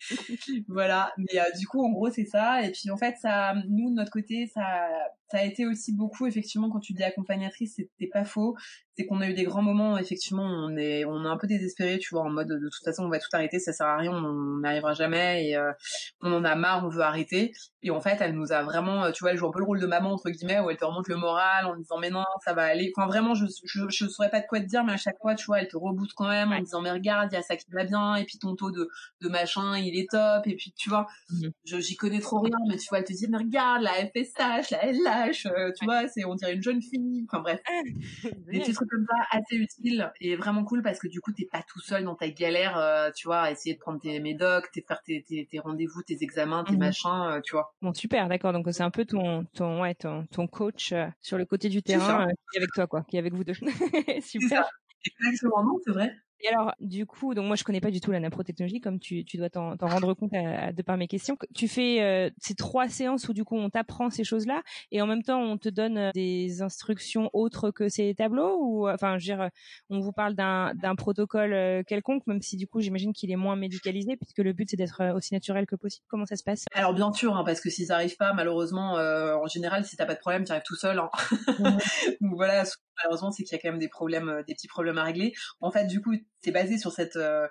[0.68, 1.12] voilà.
[1.18, 2.62] Mais euh, du coup, en gros, c'est ça.
[2.62, 4.88] Et puis, en fait, ça, nous, de notre côté, ça,
[5.30, 8.56] ça a été aussi beaucoup, effectivement, quand tu dis accompagnatrice, c'était pas faux.
[8.96, 11.98] C'est qu'on a eu des grands moments, effectivement, on est, on est un peu désespéré,
[11.98, 14.12] tu vois, en mode, de toute façon, on va tout arrêter, ça sert à rien,
[14.12, 15.72] on n'arrivera jamais, et euh,
[16.20, 17.52] on en a marre, on veut arrêter.
[17.82, 19.64] Et en fait, elle nous a vraiment, euh, tu vois, elle joue un peu le
[19.64, 22.24] rôle de maman, entre guillemets, où elle te remonte le moral en disant, mais non,
[22.44, 22.92] ça va aller.
[22.96, 25.34] Enfin, vraiment, je, je, je saurais pas de quoi te dire, mais à chaque fois,
[25.36, 27.56] tu vois, elle te reboot quand même en disant, mais regarde, il y a ça
[27.56, 28.88] qui va bien, et puis ton taux de,
[29.20, 32.76] de machin, il est top, et puis, tu vois, mmh j'y connais trop rien, mais
[32.76, 36.24] tu vois, elle te dit, mais regarde, la FSH, la LH, euh, tu vois, c'est,
[36.24, 37.26] on dirait une jeune fille.
[37.28, 37.60] Enfin, bref.
[37.66, 37.82] Ah,
[38.24, 41.48] des petits trucs comme ça assez utiles et vraiment cool parce que du coup, t'es
[41.50, 44.70] pas tout seul dans ta galère, euh, tu vois, à essayer de prendre tes médocs,
[44.72, 47.72] tes, faire tes, tes, rendez-vous, tes examens, tes mmh machins, euh, tu vois.
[47.82, 48.52] Bon, super, d'accord.
[48.52, 52.26] Donc, c'est un peu ton, ton, ouais, ton, ton coach sur le côté du terrain
[52.26, 53.54] qui est avec toi, quoi, qui est avec vous deux.
[54.22, 54.68] super.
[55.06, 56.14] Exactement, non, c'est vrai.
[56.42, 59.24] Et alors, du coup, donc moi je connais pas du tout la naprotechnologie, comme tu,
[59.24, 61.36] tu dois t'en rendre compte à, de par mes questions.
[61.54, 65.06] Tu fais euh, ces trois séances où du coup on t'apprend ces choses-là, et en
[65.06, 69.18] même temps on te donne euh, des instructions autres que ces tableaux, ou euh, enfin,
[69.18, 69.50] je veux dire,
[69.90, 74.16] on vous parle d'un protocole quelconque, même si du coup j'imagine qu'il est moins médicalisé,
[74.16, 76.06] puisque le but c'est d'être aussi naturel que possible.
[76.08, 76.64] Comment ça se passe?
[76.72, 80.06] Alors bien sûr, hein, parce que si ça arrive pas, malheureusement, en général, si t'as
[80.06, 80.98] pas de problème, tu arrives tout seul.
[80.98, 81.10] Hein.
[82.20, 82.64] donc voilà,
[83.02, 85.32] malheureusement, c'est qu'il y a quand même des problèmes, des petits problèmes à régler.
[85.60, 87.46] En fait, du coup, c'est basé sur cette euh,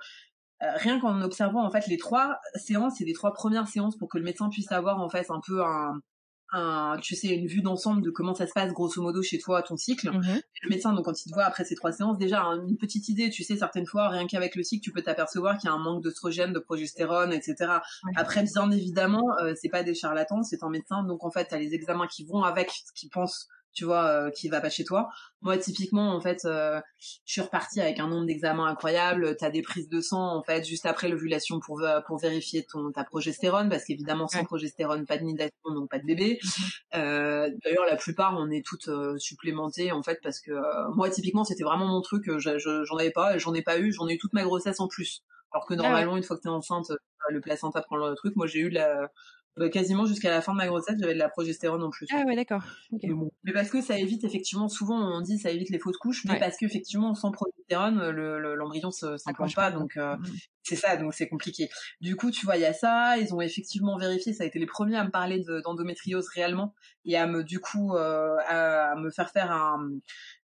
[0.61, 4.09] euh, rien qu'en observant en fait les trois séances et les trois premières séances pour
[4.09, 6.01] que le médecin puisse avoir en fait un peu un,
[6.51, 9.61] un tu sais une vue d'ensemble de comment ça se passe grosso modo chez toi
[9.61, 10.41] ton cycle mm-hmm.
[10.63, 13.29] le médecin donc quand il te voit après ces trois séances déjà une petite idée
[13.29, 15.79] tu sais certaines fois rien qu'avec le cycle tu peux t'apercevoir qu'il y a un
[15.79, 17.75] manque d'oestrogène de progestérone etc
[18.17, 21.59] après bien évidemment euh, c'est pas des charlatans c'est un médecin donc en fait t'as
[21.59, 24.83] les examens qui vont avec ce qu'ils pensent tu vois, euh, qui va pas chez
[24.83, 25.09] toi.
[25.41, 29.35] Moi, typiquement, en fait, euh, je suis repartie avec un nombre d'examens incroyable.
[29.37, 33.03] T'as des prises de sang, en fait, juste après l'ovulation pour pour vérifier ton ta
[33.03, 36.39] progestérone, parce qu'évidemment, sans progestérone, pas de nidation, donc pas de bébé.
[36.43, 36.63] Mhm.
[36.95, 40.51] Euh, D'ailleurs, la plupart, on est toutes euh, supplémentées, en fait, parce que
[40.95, 42.29] moi, typiquement, c'était vraiment mon truc.
[42.37, 45.23] J'en avais pas, j'en ai pas eu, j'en ai eu toute ma grossesse en plus.
[45.51, 46.91] Alors que ah normalement, une fois que t'es enceinte,
[47.29, 48.35] le placenta prend le truc.
[48.35, 49.09] Moi, j'ai eu la
[49.71, 52.07] quasiment jusqu'à la fin de ma grossesse, j'avais de la progestérone en plus.
[52.11, 52.61] Ah ouais, d'accord.
[53.43, 56.39] Mais, parce que ça évite effectivement, souvent on dit ça évite les fausses couches, mais
[56.39, 60.25] parce qu'effectivement sans progestérone, l'embryon le, s'implante pas, donc euh, mm.
[60.63, 61.69] c'est ça, donc c'est compliqué.
[62.01, 64.59] Du coup, tu vois, il y a ça, ils ont effectivement vérifié, ça a été
[64.59, 66.73] les premiers à me parler d'endométriose réellement
[67.05, 69.89] et à me du coup euh, à me faire faire un,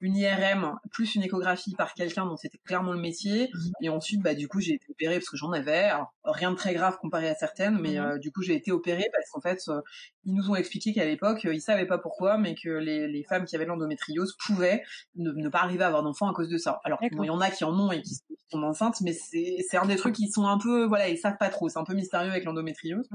[0.03, 3.51] une IRM plus une échographie par quelqu'un dont c'était clairement le métier.
[3.55, 3.73] Mhm.
[3.83, 5.91] Et ensuite, bah du coup, j'ai été opérée parce que j'en avais.
[6.25, 8.05] rien de très grave comparé à certaines, mais mhm.
[8.05, 9.81] euh, du coup, j'ai été opérée parce qu'en fait, euh,
[10.25, 13.45] ils nous ont expliqué qu'à l'époque, ils savaient pas pourquoi, mais que les, les femmes
[13.45, 14.83] qui avaient l'endométriose pouvaient
[15.17, 16.81] ne, pas arriver à avoir d'enfants à cause de ça.
[16.85, 18.15] Alors il y en a qui en ont et qui
[18.51, 21.49] sont enceintes, mais c'est un des trucs qui sont un peu voilà, ils savent pas
[21.49, 21.69] trop.
[21.69, 23.09] C'est un peu mystérieux avec l'endométriose.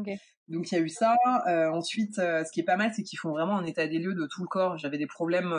[0.47, 1.15] Donc il y a eu ça.
[1.47, 3.99] Euh, ensuite, euh, ce qui est pas mal, c'est qu'ils font vraiment un état des
[3.99, 4.77] lieux de tout le corps.
[4.77, 5.51] J'avais des problèmes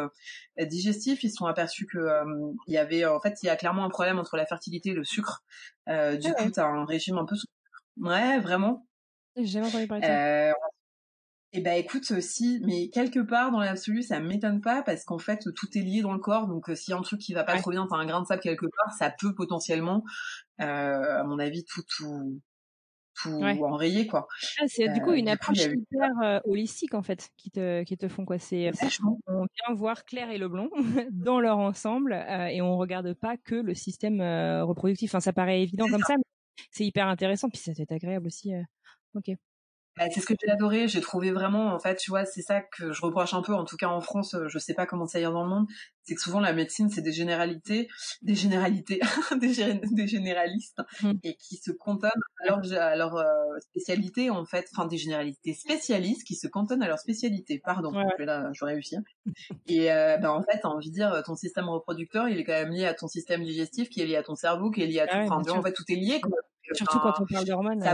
[0.59, 1.23] euh, digestifs.
[1.23, 1.99] Ils se sont aperçus que
[2.67, 4.95] il y avait, en fait, il y a clairement un problème entre la fertilité et
[4.95, 5.43] le sucre.
[5.87, 7.37] du ah coup, t'as un régime un peu.
[7.99, 8.88] Ouais, vraiment.
[9.39, 10.55] J'ai jamais entendu parler de ça.
[11.53, 15.43] Eh ben écoute, si, mais quelque part dans l'absolu, ça m'étonne pas parce qu'en fait
[15.57, 16.47] tout est lié dans le corps.
[16.47, 18.27] Donc s'il y a un truc qui va pas trop bien, t'as un grain de
[18.27, 20.05] sable quelque part, ça peut potentiellement,
[20.59, 22.41] à mon avis, tout tout
[23.23, 24.29] tout enrayer quoi.
[24.61, 27.97] Ah, c'est du coup une euh, approche hyper euh, holistique en fait qui te qui
[27.97, 28.39] te font quoi.
[28.39, 28.71] C'est
[29.27, 30.71] on vient voir Claire et Leblond
[31.13, 34.21] dans leur ensemble euh, et on regarde pas que le système
[34.63, 35.11] reproductif.
[35.11, 36.25] Enfin ça paraît évident comme ça, mais
[36.71, 38.53] c'est hyper intéressant puis ça c'est agréable aussi.
[39.15, 39.31] Ok.
[39.99, 40.87] Bah, c'est ce que j'ai adoré.
[40.87, 43.65] J'ai trouvé vraiment, en fait, tu vois, c'est ça que je reproche un peu, en
[43.65, 45.67] tout cas en France, euh, je sais pas comment ça ira dans le monde,
[46.05, 47.89] c'est que souvent la médecine, c'est des généralités,
[48.23, 49.01] des généralités,
[49.41, 51.13] des, généralistes, mmh.
[51.25, 52.13] et qui se cantonnent
[52.45, 53.25] à leur, euh,
[53.61, 57.61] spécialité, en fait, enfin des généralités spécialistes qui se cantonnent à leur spécialité.
[57.65, 58.99] Pardon, je là, je réussis.
[59.67, 62.53] Et euh, bah, en fait, t'as envie de dire, ton système reproducteur, il est quand
[62.53, 65.01] même lié à ton système digestif, qui est lié à ton cerveau, qui est lié
[65.01, 65.17] à tout.
[65.17, 66.21] enfin, en fait, tout est lié.
[66.21, 66.39] Quoi.
[66.73, 67.85] Surtout quand on parle d'hormones.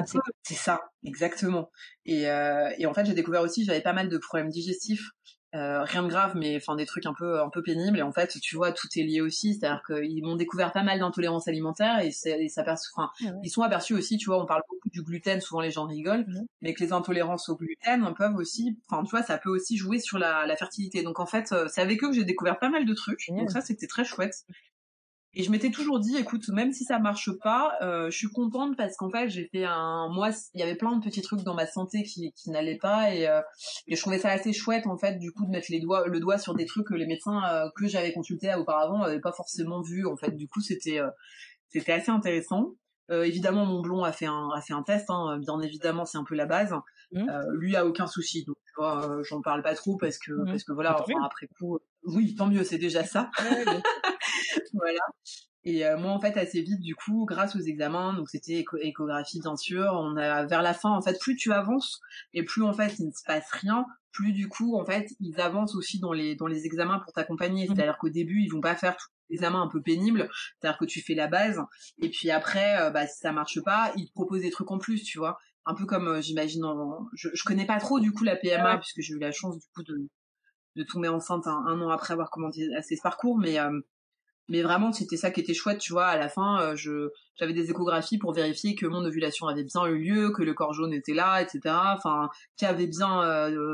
[0.43, 1.71] C'est ça, exactement.
[2.07, 5.11] Et, euh, et en fait, j'ai découvert aussi, j'avais pas mal de problèmes digestifs.
[5.55, 7.97] Euh, rien de grave, mais enfin des trucs un peu un peu pénibles.
[7.97, 9.55] Et en fait, tu vois, tout est lié aussi.
[9.55, 13.63] C'est-à-dire qu'ils m'ont découvert pas mal d'intolérances alimentaires et, et ça enfin, ah ils sont
[13.63, 14.17] aperçus aussi.
[14.19, 15.41] Tu vois, on parle beaucoup du gluten.
[15.41, 16.47] Souvent, les gens rigolent, mmh.
[16.63, 20.01] mais que les intolérances au gluten peuvent aussi, enfin, tu vois, ça peut aussi jouer
[20.01, 21.05] sur la, la fertilité.
[21.05, 23.29] Donc en fait, euh, c'est avec eux que j'ai découvert pas mal de trucs.
[23.29, 24.35] Donc ça, c'était très chouette.
[25.37, 28.77] Et je m'étais toujours dit, écoute, même si ça marche pas, euh, je suis contente
[28.77, 31.55] parce qu'en fait, j'ai fait un, moi, il y avait plein de petits trucs dans
[31.55, 33.41] ma santé qui, qui n'allaient pas et, euh,
[33.89, 36.21] et je trouvais ça assez chouette en fait, du coup, de mettre les doigts, le
[36.21, 39.83] doigt sur des trucs que les médecins euh, que j'avais consultés auparavant n'avaient pas forcément
[39.83, 40.07] vu.
[40.07, 41.01] En fait, du coup, c'était,
[41.69, 42.75] c'était assez intéressant.
[43.11, 45.07] Évidemment, mon blond a fait un, a fait un test.
[45.11, 46.75] Hein, bien évidemment, c'est un peu la base.
[47.13, 47.27] Mmh.
[47.53, 50.47] lui a aucun souci, donc tu vois, j'en parle pas trop parce que, mmh.
[50.47, 53.31] parce que voilà, enfin, après coup, oui, tant mieux, c'est déjà ça.
[54.75, 55.01] voilà.
[55.65, 59.41] Et euh, moi, en fait, assez vite, du coup, grâce aux examens, donc c'était échographie,
[59.41, 62.01] bien sûr, on a vers la fin, en fait, plus tu avances
[62.35, 65.41] et plus en fait il ne se passe rien, plus du coup, en fait, ils
[65.41, 67.65] avancent aussi dans les dans les examens pour t'accompagner.
[67.65, 67.75] Mmh.
[67.75, 70.29] C'est-à-dire qu'au début, ils vont pas faire tous les examens un peu pénibles,
[70.61, 71.61] c'est-à-dire que tu fais la base
[72.01, 74.79] et puis après, euh, bah si ça marche pas, ils te proposent des trucs en
[74.79, 75.39] plus, tu vois.
[75.67, 76.65] Un peu comme, euh, j'imagine,
[77.15, 79.67] je, je connais pas trop du coup la PMA puisque j'ai eu la chance du
[79.75, 80.09] coup de
[80.77, 83.59] de tomber enceinte un, an après avoir commencé ce parcours, mais
[84.49, 87.71] mais vraiment c'était ça qui était chouette tu vois à la fin je j'avais des
[87.71, 91.15] échographies pour vérifier que mon ovulation avait bien eu lieu que le corps jaune était
[91.15, 93.19] là etc enfin qu'il y avait bien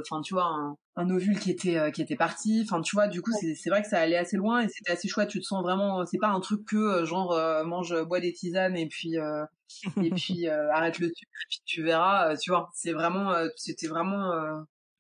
[0.00, 2.62] enfin tu vois un, un, ovule qui était qui était parti.
[2.64, 5.08] Enfin tu vois du coup c'est vrai que ça allait assez loin et c'était assez
[5.08, 5.28] chouette.
[5.28, 8.86] Tu te sens vraiment c'est pas un truc que genre mange bois des tisanes et
[8.86, 12.70] puis et puis arrête le sucre et puis tu verras tu vois.
[12.74, 14.32] C'est vraiment c'était vraiment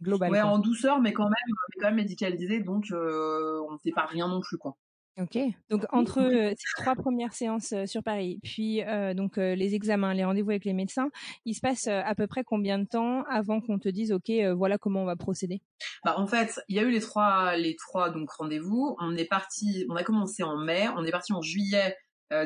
[0.02, 4.06] global ouais en douceur mais quand même quand même médicalisé donc on ne fait pas
[4.06, 4.76] rien non plus quoi
[5.20, 5.38] Ok.
[5.68, 6.20] Donc entre
[6.56, 8.82] ces trois premières séances sur Paris, puis
[9.14, 11.10] donc les examens, les rendez-vous avec les médecins,
[11.44, 14.78] il se passe à peu près combien de temps avant qu'on te dise ok voilà
[14.78, 15.60] comment on va procéder?
[16.04, 18.96] Bah en fait il y a eu les trois les trois donc rendez-vous.
[19.00, 21.96] On est parti, on a commencé en mai, on est parti en juillet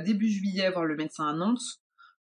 [0.05, 1.61] début juillet voir le médecin à Nantes.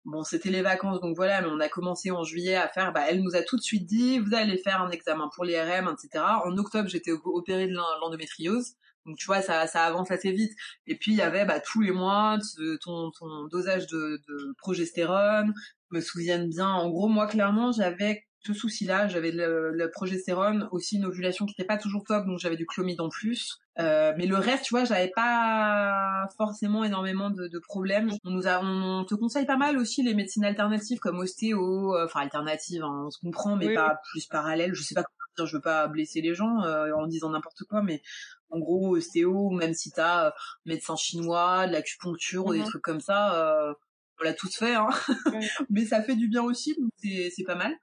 [0.05, 3.01] Bon, c'était les vacances, donc voilà, mais on a commencé en juillet à faire, bah,
[3.09, 6.23] elle nous a tout de suite dit, vous allez faire un examen pour l'IRM, etc.
[6.45, 8.75] En octobre, j'étais opérée de l'endométriose.
[9.07, 10.51] Donc tu vois, ça, ça avance assez vite.
[10.85, 12.37] Et puis il y avait bah, tous les mois
[12.83, 15.53] ton, ton dosage de, de progestérone.
[15.91, 16.67] Je me souviens bien.
[16.67, 19.07] En gros, moi clairement, j'avais ce souci-là.
[19.07, 22.65] J'avais le, le, progestérone, aussi une ovulation qui n'était pas toujours top, donc j'avais du
[22.65, 23.57] chlomide en plus.
[23.79, 28.09] Euh, mais le reste, tu vois, j'avais pas forcément énormément de, de problèmes.
[28.25, 32.05] On nous a, on te conseille pas mal aussi les médecines alternatives comme ostéo, euh,
[32.05, 34.73] enfin alternatives, hein, on se comprend, mais pas plus parallèles.
[34.73, 35.03] Je sais pas
[35.45, 38.01] je veux pas blesser les gens euh, en disant n'importe quoi, mais
[38.49, 40.31] en gros ostéo, même si t'as euh,
[40.65, 43.73] médecin chinois, de l'acupuncture ou des mmh trucs comme ça, euh,
[44.19, 44.89] on l'a tous fait, hein.
[45.69, 47.73] mais ça fait du bien aussi, donc c'est pas mal.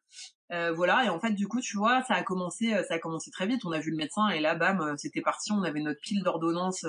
[0.53, 2.99] Euh, voilà et en fait du coup tu vois ça a commencé euh, ça a
[2.99, 3.65] commencé très vite.
[3.65, 5.53] On a vu le médecin et là bam euh, c'était parti.
[5.53, 6.85] On avait notre pile d'ordonnances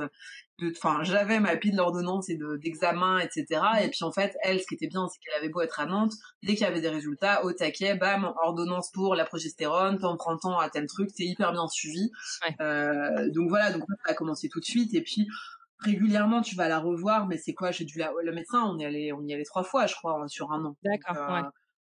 [0.59, 4.67] de enfin j'avais ma pile d'ordonnances et d'examens etc et puis en fait elle ce
[4.67, 6.13] qui était bien c'est qu'elle avait beau être à Nantes
[6.43, 10.37] dès qu'il y avait des résultats au taquet bam ordonnance pour la progestérone t'en prends
[10.37, 12.11] temps à tel truc t'es hyper bien suivi.
[12.59, 14.93] Donc voilà donc ça a commencé tout de suite.
[14.93, 15.29] Et puis
[15.79, 17.71] régulièrement tu vas la revoir mais c'est quoi?
[17.71, 20.21] J'ai dû la le médecin on y allait on y allait trois fois je crois
[20.27, 20.75] sur un an.
[20.83, 21.49] D'accord ouais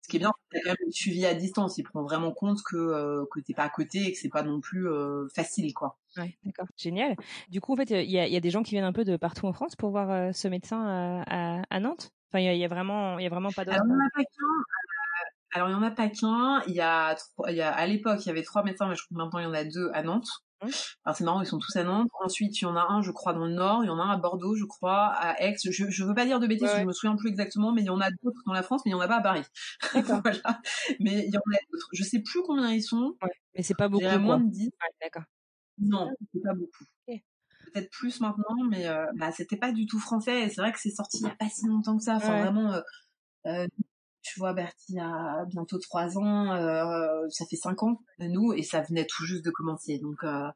[0.06, 1.78] ce qui est bien, c'est quand même suivi à distance.
[1.78, 4.44] Il prend vraiment compte que euh, que t'es pas à côté et que c'est pas
[4.44, 5.98] non plus euh, facile, quoi.
[6.16, 7.16] Ouais, d'accord, génial.
[7.48, 9.04] Du coup, en fait, il y a, y a, des gens qui viennent un peu
[9.04, 12.12] de partout en France pour voir euh, ce médecin à, à, Nantes.
[12.30, 13.78] Enfin, il y, y a, vraiment, il y a vraiment pas d'autres.
[13.80, 14.44] Alors, il n'y en a pas qu'un.
[14.46, 16.62] Euh, alors, il y en a pas qu'un.
[16.68, 17.16] Il y a,
[17.48, 19.40] il y a, à l'époque, il y avait trois médecins, mais je crois que maintenant
[19.40, 20.28] il y en a deux à Nantes.
[20.62, 20.68] Mmh.
[21.04, 22.08] Alors c'est marrant, ils sont tous à Nantes.
[22.20, 23.84] Ensuite, il y en a un, je crois, dans le Nord.
[23.84, 25.56] Il y en a un à Bordeaux, je crois, à Aix.
[25.62, 27.90] Je, je veux pas dire de bêtises, je me souviens plus exactement, mais il y
[27.90, 29.44] en a d'autres dans la France, mais il y en a pas à Paris.
[29.94, 30.60] voilà.
[31.00, 31.88] Mais il y en a d'autres.
[31.92, 33.16] Je sais plus combien ils sont.
[33.22, 33.30] Ouais.
[33.54, 34.18] Mais c'est pas beaucoup.
[34.18, 34.70] moins de 10.
[35.02, 35.24] d'accord.
[35.78, 36.84] Non, c'est pas beaucoup.
[37.72, 40.48] Peut-être plus maintenant, mais euh, bah, c'était pas du tout français.
[40.48, 42.14] C'est vrai que c'est sorti il y a pas si longtemps que ça.
[42.14, 42.80] Enfin, vraiment, euh,
[43.46, 43.66] euh,
[44.26, 48.82] tu vois, Bertie a bientôt trois ans, euh, ça fait cinq ans, nous, et ça
[48.82, 49.98] venait tout juste de commencer.
[49.98, 50.48] Donc, euh,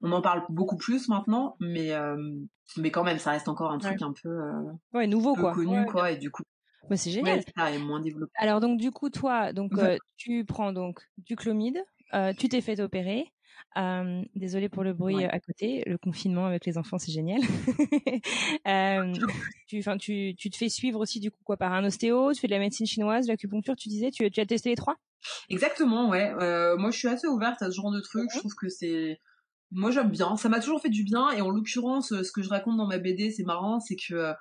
[0.00, 2.16] on en parle beaucoup plus maintenant, mais euh,
[2.78, 4.38] mais quand même, ça reste encore un truc un peu
[4.94, 6.44] ouais nouveau quoi, connu quoi, et du coup.
[6.88, 7.42] Ouais, c'est génial.
[7.56, 8.32] ça est moins développé.
[8.36, 9.72] Alors donc du coup toi donc
[10.16, 11.84] tu prends donc du chlomide,
[12.38, 13.33] tu t'es fait opérer,
[13.76, 15.82] euh, désolée pour le bruit à côté.
[15.86, 17.40] Le confinement avec les enfants, c'est génial.
[18.68, 19.12] euh,
[19.66, 22.32] tu, enfin, tu, tu te fais suivre aussi du coup quoi par un ostéo?
[22.32, 23.74] Tu fais de la médecine chinoise, de l'acupuncture.
[23.76, 24.96] Tu disais, tu, tu as testé les trois?
[25.48, 26.32] Exactement, ouais.
[26.40, 28.30] Euh, moi, je suis assez ouverte à ce genre de trucs.
[28.32, 29.18] Je trouve que c'est
[29.74, 32.48] moi j'aime bien, ça m'a toujours fait du bien et en l'occurrence ce que je
[32.48, 34.32] raconte dans ma BD c'est marrant, c'est que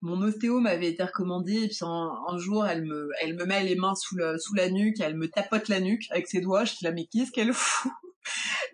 [0.00, 3.76] mon ostéo m'avait été recommandé et puis un, jour elle me elle me met les
[3.76, 6.72] mains sous la sous la nuque, elle me tapote la nuque avec ses doigts, je
[6.74, 7.92] suis là mais qu'est-ce qu'elle fout?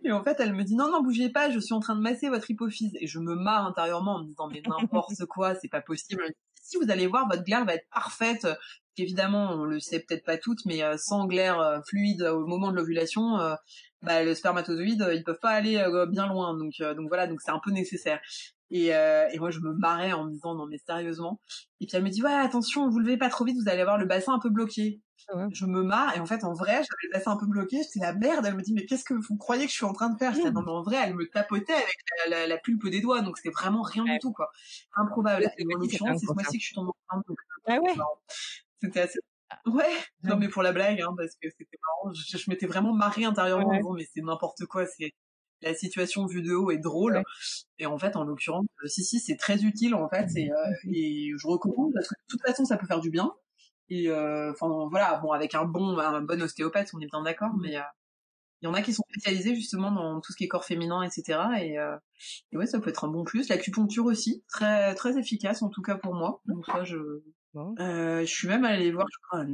[0.07, 2.01] Et en fait, elle me dit non, non, bougez pas, je suis en train de
[2.01, 2.97] masser votre hypophyse.
[3.01, 6.25] Et je me marre intérieurement en me disant mais n'importe quoi, c'est pas possible.
[6.63, 8.47] Si vous allez voir, votre glaire va être parfaite.
[8.97, 12.71] Évidemment, on le sait peut-être pas toutes, mais euh, sans glaire euh, fluide au moment
[12.71, 13.55] de l'ovulation, euh,
[14.03, 16.57] bah, le spermatozoïde, ils peuvent pas aller bien loin.
[16.57, 18.21] Donc, donc voilà, donc c'est un peu nécessaire.
[18.71, 21.41] Et, et moi, je me marrais en me disant non mais sérieusement.
[21.81, 23.99] Et puis elle me dit ouais attention, vous levez pas trop vite, vous allez avoir
[23.99, 25.01] le bassin un peu bloqué.
[25.53, 28.01] Je me marre et en fait en vrai j'avais le bassin un peu bloqué, j'étais
[28.01, 30.09] la merde, elle me dit mais qu'est-ce que vous croyez que je suis en train
[30.11, 30.33] de faire?
[30.53, 31.97] Non mais en vrai elle me tapotait avec
[32.29, 34.51] la, la, pulpe des doigts donc c'était vraiment rien du tout quoi.
[34.95, 35.51] Improbable.
[35.59, 37.95] Et en l'occurrence c'est ce mois-ci que je suis tombée enceinte donc euh, ah ouais.
[38.81, 39.19] c'était assez
[39.65, 39.85] Ouais,
[40.25, 43.25] non mais pour la blague hein, parce que c'était marrant, je, je m'étais vraiment marrée
[43.25, 45.13] intérieurement en disant mais c'est n'importe quoi, c'est
[45.63, 47.23] la situation vue de haut est drôle
[47.79, 50.57] et en fait en l'occurrence euh, si si c'est très utile en fait et, euh,
[50.93, 53.33] et je recommande parce que de toute façon ça peut faire du bien
[53.89, 57.53] et euh, enfin voilà, bon avec un bon un bon ostéopathe, on est bien d'accord,
[57.61, 57.83] mais euh,
[58.63, 61.03] il y en a qui sont spécialisés justement dans tout ce qui est corps féminin,
[61.03, 61.41] etc.
[61.61, 61.97] Et, euh,
[62.53, 63.49] et ouais, ça peut être un bon plus.
[63.49, 66.43] L'acupuncture aussi, très très efficace en tout cas pour moi.
[66.47, 66.97] Donc ça, je
[67.55, 69.45] je suis même allée voir, je crois,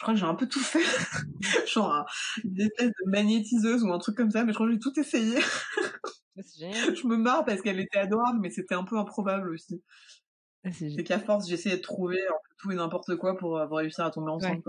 [0.00, 0.80] je crois que j'ai un peu tout fait,
[1.70, 2.06] genre
[2.42, 4.98] une espèce de magnétiseuse ou un truc comme ça, mais je crois que j'ai tout
[4.98, 5.38] essayé.
[6.56, 9.82] Je me marre parce qu'elle était adorable, mais c'était un peu improbable aussi.
[10.64, 12.18] Ah, c'est qu'à force, j'essayais de trouver
[12.56, 14.62] tout et n'importe quoi pour, pour, réussir à tomber ensemble.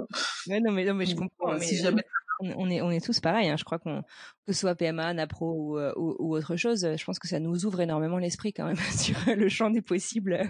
[0.47, 0.59] Ouais.
[0.59, 1.57] non, mais, non, mais je comprends.
[1.59, 2.03] si jamais
[2.41, 3.49] on est, on est tous pareils.
[3.49, 3.57] Hein.
[3.57, 7.19] Je crois qu'on que ce soit PMA, Napro euh, ou, ou, autre chose, je pense
[7.19, 10.41] que ça nous ouvre énormément l'esprit quand même sur le champ des possibles.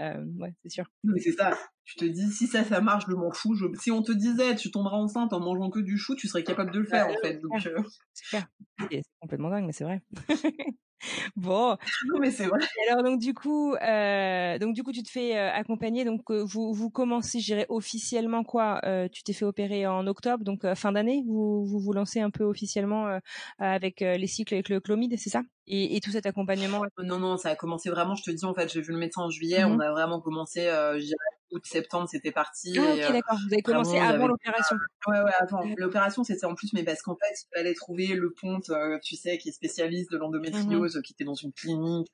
[0.00, 0.84] euh, ouais, c'est sûr.
[1.02, 1.58] Mais c'est ça.
[1.84, 3.54] Tu te dis si ça ça marche, je m'en fous.
[3.78, 6.70] Si on te disait tu tomberas enceinte en mangeant que du chou, tu serais capable
[6.70, 7.40] de le faire en fait.
[7.40, 7.82] Donc euh.
[8.90, 10.00] c'est complètement dingue, mais c'est vrai.
[11.36, 11.76] bon.
[12.06, 12.60] Non mais c'est vrai.
[12.88, 16.06] alors donc du coup, euh, donc du coup tu te fais euh, accompagner.
[16.06, 18.80] Donc vous vous commencez, je dirais officiellement quoi
[19.12, 21.22] Tu t'es fait opérer en octobre, donc fin d'année.
[21.26, 23.18] Vous, vous vous lancez un peu officiellement
[23.58, 25.42] avec les cycles avec le chlomide, c'est ça?
[25.66, 28.14] Et, et, tout cet accompagnement Non non, ça a commencé vraiment.
[28.14, 29.64] Je te dis en fait, j'ai vu le médecin en juillet.
[29.64, 32.76] Mmh on a vraiment commencé, je dirais août septembre, c'était parti.
[32.78, 33.38] Ah, ok, d'accord.
[33.38, 34.76] Vous avez commencé avant l'opération.
[35.06, 35.62] Ouais, ouais, avant.
[35.78, 38.70] L'opération, c'était en plus, mais parce qu'en fait, il fallait trouver le ponte,
[39.02, 42.08] tu sais, qui est spécialiste de l'endométriose, mmh qui était dans une clinique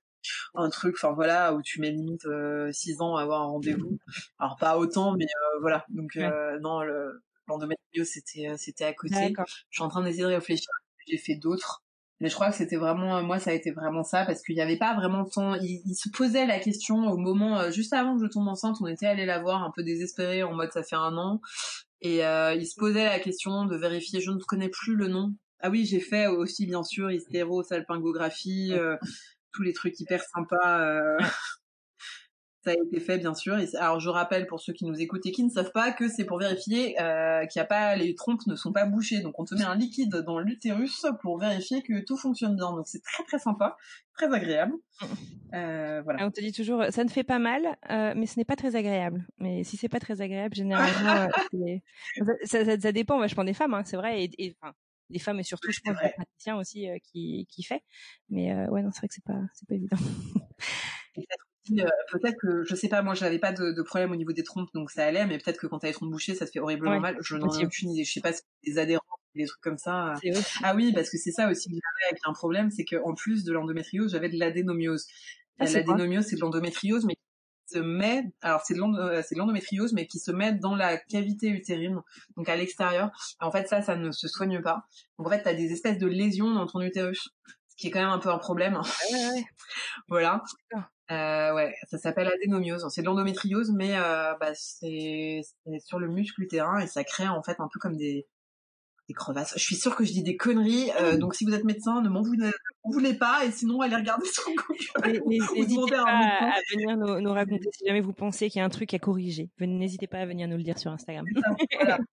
[0.55, 2.27] un truc enfin voilà où tu mets limite
[2.73, 3.99] 6 ans à avoir un rendez-vous
[4.39, 5.27] alors pas autant mais
[5.61, 6.17] voilà donc
[6.61, 6.83] non
[7.47, 10.69] l'endométriose c'était c'était à côté je suis en train d'essayer de réfléchir
[11.07, 11.83] j'ai fait d'autres
[12.21, 14.61] mais je crois que c'était vraiment, moi, ça a été vraiment ça parce qu'il n'y
[14.61, 15.55] avait pas vraiment de temps.
[15.55, 18.87] Il, se posait la question au moment, euh, juste avant que je tombe enceinte, on
[18.87, 21.41] était allé la voir un peu désespéré en mode ça fait un an.
[22.03, 25.35] Et euh, il se posait la question de vérifier, je ne connais plus le nom.
[25.61, 28.97] Ah oui, j'ai fait aussi bien sûr hystéro, salpingographie, euh,
[29.53, 31.17] tous les trucs hyper sympas.
[32.63, 33.57] Ça a été fait, bien sûr.
[33.79, 36.25] alors, je rappelle pour ceux qui nous écoutent et qui ne savent pas que c'est
[36.25, 39.21] pour vérifier euh, qu'il y a pas les trompes ne sont pas bouchées.
[39.21, 42.71] Donc, on te met un liquide dans l'utérus pour vérifier que tout fonctionne bien.
[42.73, 43.77] Donc, c'est très très sympa,
[44.15, 44.75] très agréable.
[45.53, 46.25] Euh, voilà.
[46.25, 48.77] On te dit toujours, ça ne fait pas mal, euh, mais ce n'est pas très
[48.77, 49.27] agréable.
[49.39, 51.29] Mais si c'est pas très agréable, généralement,
[52.45, 54.23] ça, ça, ça, dépend vachement des femmes, hein, c'est vrai.
[54.23, 54.73] Et, et enfin,
[55.09, 57.83] des femmes et surtout, je pense, des praticiens aussi qui qui fait.
[58.29, 59.97] Mais ouais, non, c'est vrai que c'est pas c'est pas évident.
[61.71, 64.43] Euh, peut-être que je sais pas moi j'avais pas de, de, problème au niveau des
[64.43, 66.59] trompes donc ça allait mais peut-être que quand t'as les trompes bouchées ça te fait
[66.59, 67.17] horriblement mal.
[67.21, 68.05] Je n'en ai aucune idée.
[68.05, 70.15] Je sais pas si des adhérents des trucs comme ça.
[70.63, 73.15] Ah oui parce que c'est ça aussi que j'avais avec un problème c'est que en
[73.15, 75.07] plus de l'endométriose j'avais de l'adénomiose.
[75.59, 80.07] Ah, l'adénomiose c'est de l'endométriose mais qui se met alors c'est de euh, l'endométriose mais
[80.07, 82.01] qui se met dans la cavité utérine
[82.37, 83.11] donc à l'extérieur.
[83.39, 84.87] En fait ça ça ne se soigne pas.
[85.19, 87.29] Donc en fait t'as des espèces de lésions dans ton utérus
[87.69, 88.81] ce qui est quand même un peu un problème.
[88.81, 89.31] Ah
[90.09, 90.43] voilà
[91.11, 92.87] euh, ouais, ça s'appelle adénomiose.
[92.91, 95.43] C'est de l'endométriose, mais euh, bah, c'est
[95.85, 98.29] sur le muscle utérin et ça crée en fait un peu comme des,
[99.09, 99.55] des crevasses.
[99.57, 102.09] Je suis sûre que je dis des conneries, euh, donc si vous êtes médecin, ne
[102.09, 105.21] m'en voulez, pas, et sinon allez regarder sur Google.
[105.27, 108.71] N'hésitez pas à, venir nous, nous, raconter si jamais vous pensez qu'il y a un
[108.71, 109.51] truc à corriger.
[109.59, 111.27] N'hésitez pas à venir nous le dire sur Instagram.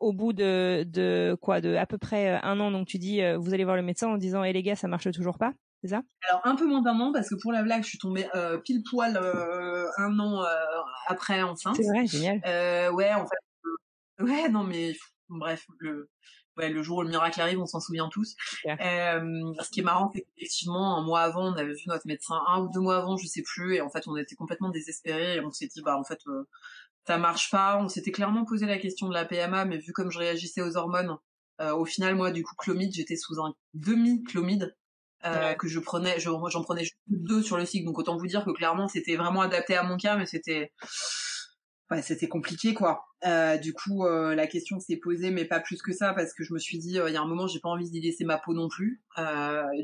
[0.00, 3.54] Au bout de, de quoi, de à peu près un an, donc tu dis, vous
[3.54, 5.52] allez voir le médecin en disant, hé les gars, ça marche toujours pas?
[5.82, 6.02] C'est ça?
[6.28, 8.58] Alors un peu moins d'un an parce que pour la blague, je suis tombée euh,
[8.58, 10.46] pile poil euh, un an euh,
[11.06, 11.76] après enceinte.
[11.76, 12.40] C'est vrai, génial.
[12.94, 14.96] ouais, en fait, ouais, non mais
[15.28, 16.10] bref, le
[16.56, 18.34] ouais, le jour où le miracle arrive, on s'en souvient tous.
[18.64, 22.62] ce qui est marrant, c'est qu'effectivement, un mois avant, on avait vu notre médecin, un
[22.62, 25.40] ou deux mois avant, je sais plus, et en fait, on était complètement désespérés et
[25.40, 26.18] on s'est dit, bah en fait,
[27.06, 27.78] ça marche pas.
[27.80, 30.76] On s'était clairement posé la question de la PMA, mais vu comme je réagissais aux
[30.76, 31.16] hormones,
[31.60, 34.74] au final, moi, du coup, chlomide, j'étais sous un demi-chlomide.
[35.24, 38.44] Euh, que je prenais, j'en prenais juste deux sur le cycle, donc autant vous dire
[38.44, 40.70] que clairement c'était vraiment adapté à mon cas, mais c'était,
[41.90, 43.04] ouais, c'était compliqué quoi.
[43.26, 46.44] Euh, du coup, euh, la question s'est posée, mais pas plus que ça, parce que
[46.44, 48.38] je me suis dit, il y a un moment, j'ai pas envie d'y laisser ma
[48.38, 49.02] peau non plus.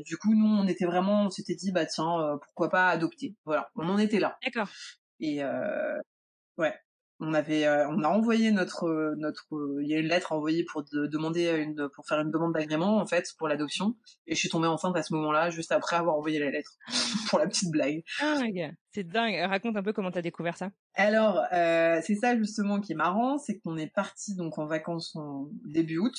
[0.05, 3.35] du coup, nous, on était vraiment, on s'était dit, bah tiens, pourquoi pas adopter.
[3.43, 4.37] Voilà, on en était là.
[4.41, 4.69] D'accord.
[5.19, 5.43] Et
[6.57, 6.73] ouais,
[7.19, 9.47] on avait euh, on a envoyé notre notre
[9.81, 13.05] il y a une lettre envoyée pour demander une pour faire une demande d'agrément en
[13.05, 13.95] fait pour l'adoption
[14.27, 16.77] et je suis tombée enceinte à ce moment-là juste après avoir envoyé la lettre
[17.29, 18.03] pour la petite blague.
[18.21, 18.35] Ah
[18.95, 19.35] c'est dingue.
[19.47, 20.71] Raconte un peu comment t'as découvert ça.
[20.95, 25.15] Alors euh, c'est ça justement qui est marrant, c'est qu'on est parti donc en vacances
[25.15, 26.15] en début août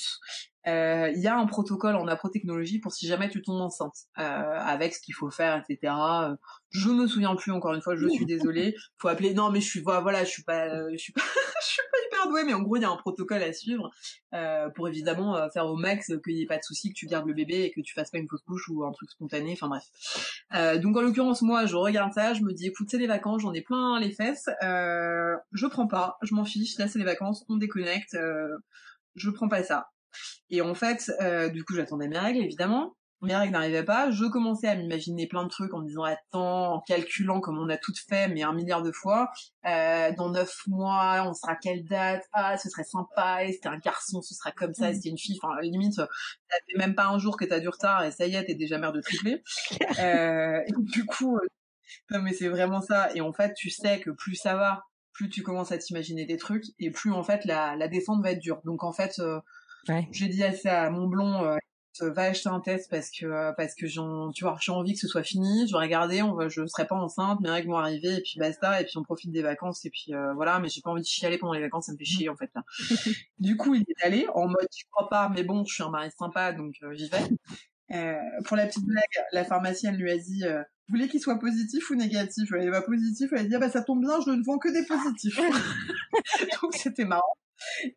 [0.67, 4.21] euh, il y a un protocole en aprotechnologie pour si jamais tu tombes enceinte, euh,
[4.21, 5.93] avec ce qu'il faut faire, etc.
[6.71, 8.75] Je me souviens plus encore une fois, je suis désolée.
[8.97, 9.33] Faut appeler.
[9.33, 11.21] Non, mais je suis voilà, je suis pas, je suis pas,
[11.67, 13.89] je suis pas hyper douée, mais en gros il y a un protocole à suivre
[14.33, 17.27] euh, pour évidemment faire au max qu'il n'y ait pas de souci, que tu gardes
[17.27, 19.53] le bébé et que tu fasses pas une fausse couche ou un truc spontané.
[19.53, 20.81] Enfin bref.
[20.81, 23.53] donc en l'occurrence moi, je regarde ça, je me dis écoute c'est les vacances, j'en
[23.53, 26.77] ai plein les fesses, je prends pas, je m'en fiche.
[26.77, 28.17] Là c'est les vacances, on déconnecte.
[29.15, 29.89] je prends pas ça.
[30.49, 32.95] Et en fait, euh, du coup, j'attendais mes règles, évidemment.
[33.21, 36.75] Mes règles n'arrivaient pas, je commençais à m'imaginer plein de trucs en me disant attends,
[36.75, 39.31] en calculant comme on a tout fait mais un milliard de fois,
[39.65, 42.23] euh, dans neuf mois on sera à quelle date?
[42.33, 44.95] Ah ce serait sympa, et c'était un garçon ce sera comme ça, et mmh.
[44.95, 46.07] c'était une fille, enfin limite ça
[46.67, 48.77] fait même pas un jour que t'as du retard et ça y est t'es déjà
[48.77, 49.43] mère de tripler.
[49.99, 51.47] euh, et du coup, euh,
[52.11, 55.29] non mais c'est vraiment ça et en fait tu sais que plus ça va, plus
[55.29, 58.39] tu commences à t'imaginer des trucs et plus en fait la, la descente va être
[58.39, 58.61] dure.
[58.63, 59.39] Donc en fait euh,
[59.89, 60.07] Ouais.
[60.11, 61.57] J'ai dit à ça à mon blond, euh,
[62.01, 64.01] va acheter un test parce que euh, parce que j'ai
[64.33, 65.67] tu vois j'ai envie que ce soit fini.
[65.67, 68.35] Je vais regarder, on va, je serai pas enceinte, mes règles vont arriver et puis
[68.37, 70.59] basta et puis on profite des vacances et puis euh, voilà.
[70.59, 72.49] Mais j'ai pas envie de chialer pendant les vacances, ça me fait chier en fait
[72.55, 72.63] là.
[73.39, 75.89] du coup il est allé en mode je crois pas, mais bon je suis un
[75.89, 77.17] mari sympa donc j'y vais.
[77.93, 81.39] Euh, pour la petite blague, la pharmacienne lui a dit euh, Vous voulez qu'il soit
[81.39, 82.51] positif ou négatif?
[82.51, 84.69] Elle va positif, elle a dit ah bah ça tombe bien, je ne vends que
[84.69, 85.39] des positifs.
[86.61, 87.37] Donc c'était marrant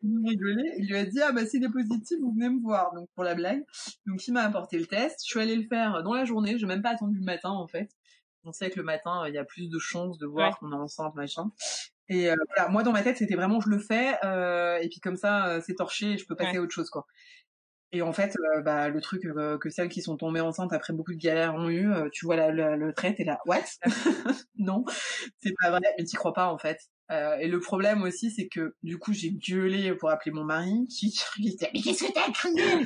[0.01, 0.75] il rigolait.
[0.77, 2.93] Il lui a dit, ah bah s'il est positif, vous venez me voir.
[2.93, 3.63] Donc pour la blague.
[4.05, 5.21] Donc il m'a apporté le test.
[5.25, 6.57] Je suis allée le faire dans la journée.
[6.57, 7.89] J'ai même pas attendu le matin en fait.
[8.43, 10.75] On sait que le matin, il y a plus de chances de voir qu'on est
[10.75, 11.51] enceinte, machin.
[12.09, 14.15] Et euh, voilà, moi dans ma tête, c'était vraiment je le fais.
[14.25, 16.89] Euh, et puis comme ça, euh, c'est torché et je peux passer à autre chose
[16.89, 17.05] quoi.
[17.93, 20.93] Et en fait, euh, bah, le truc euh, que celles qui sont tombées enceintes après
[20.93, 23.63] beaucoup de galères ont eu, tu vois le, le trait, t'es là, what?
[24.57, 24.85] Non,
[25.41, 26.79] c'est pas vrai, mais t'y crois pas en fait.
[27.11, 30.87] Euh, et le problème aussi, c'est que du coup, j'ai gueulé pour appeler mon mari,
[30.87, 32.85] qui disait mais qu'est-ce que t'as crié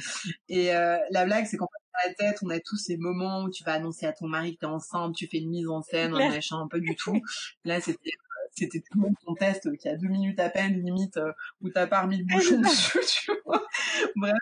[0.50, 3.44] Et euh, la blague, c'est qu'en fait, dans la tête, on a tous ces moments
[3.44, 5.82] où tu vas annoncer à ton mari que t'es enceinte, tu fais une mise en
[5.82, 7.20] scène, un machin, pas du tout.
[7.66, 10.82] Là, c'était euh, c'était tout le monde ton test qui a deux minutes à peine
[10.82, 11.20] limite
[11.62, 13.64] où t'as pas remis le bouchon dessus, tu vois.
[14.16, 14.34] Bref,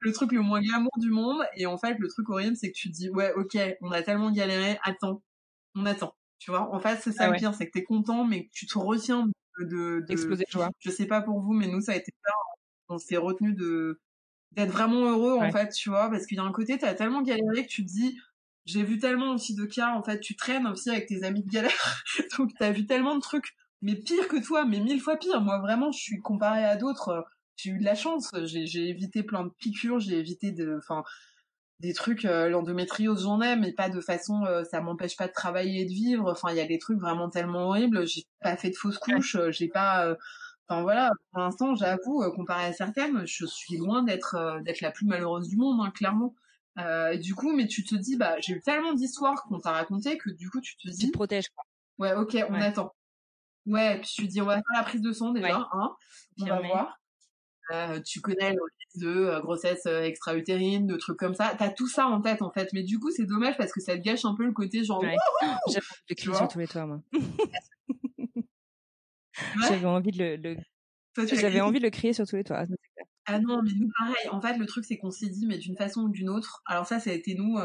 [0.00, 1.42] le truc le moins glamour du monde.
[1.56, 4.02] Et en fait, le truc horrible, c'est que tu te dis ouais, ok, on a
[4.02, 5.22] tellement galéré, attends,
[5.74, 6.14] on attend.
[6.38, 8.50] Tu vois, en fait, c'est ça ah le pire, c'est que t'es content, mais que
[8.52, 9.26] tu te retiens
[9.60, 10.70] de, de joie.
[10.78, 12.32] Je sais pas pour vous, mais nous, ça a été ça.
[12.88, 14.00] On s'est retenu de
[14.52, 17.22] d'être vraiment heureux, en fait, tu vois, parce qu'il y a un côté, t'as tellement
[17.22, 18.18] galéré que tu te dis,
[18.64, 21.50] j'ai vu tellement aussi de cas, en fait, tu traînes aussi avec tes amis de
[21.50, 22.02] galère,
[22.38, 25.40] donc t'as vu tellement de trucs, mais pire que toi, mais mille fois pire.
[25.40, 27.24] Moi, vraiment, je suis comparée à d'autres.
[27.62, 28.30] J'ai eu de la chance.
[28.44, 31.04] J'ai, évité plein de piqûres, j'ai évité de, enfin,
[31.80, 35.32] des trucs euh, l'endométriose j'en ai mais pas de façon euh, ça m'empêche pas de
[35.32, 36.30] travailler et de vivre.
[36.30, 39.36] Enfin il y a des trucs vraiment tellement horribles j'ai pas fait de fausses couches
[39.36, 40.14] euh, j'ai pas
[40.68, 41.10] enfin voilà.
[41.32, 45.56] Pour l'instant j'avoue comparé à certaines je suis loin d'être d'être la plus malheureuse du
[45.56, 46.34] monde hein, clairement.
[47.20, 50.30] Du coup mais tu te dis bah j'ai eu tellement d'histoires qu'on t'a raconté que
[50.30, 51.64] du coup tu te dis tu te protèges quoi.
[51.98, 52.92] Ouais ok on attend.
[53.66, 55.96] Ouais puis tu te dis on va faire la prise de sang déjà hein.
[56.40, 56.99] On va voir
[57.72, 61.54] euh, tu connais le risque de euh, grossesse euh, extra-utérine, de trucs comme ça.
[61.58, 62.68] T'as tout ça en tête, en fait.
[62.72, 65.02] Mais du coup, c'est dommage parce que ça te gâche un peu le côté genre...
[65.02, 65.16] Ouais.
[65.68, 67.02] J'avais envie de crier sur tous les toits, moi.
[69.68, 70.56] J'avais envie de le...
[71.16, 72.64] J'avais envie de le crier sur tous les toits.
[73.26, 74.28] Ah non, mais nous, pareil.
[74.30, 76.62] En fait, le truc, c'est qu'on s'est dit, mais d'une façon ou d'une autre...
[76.66, 77.56] Alors ça, ça a été nous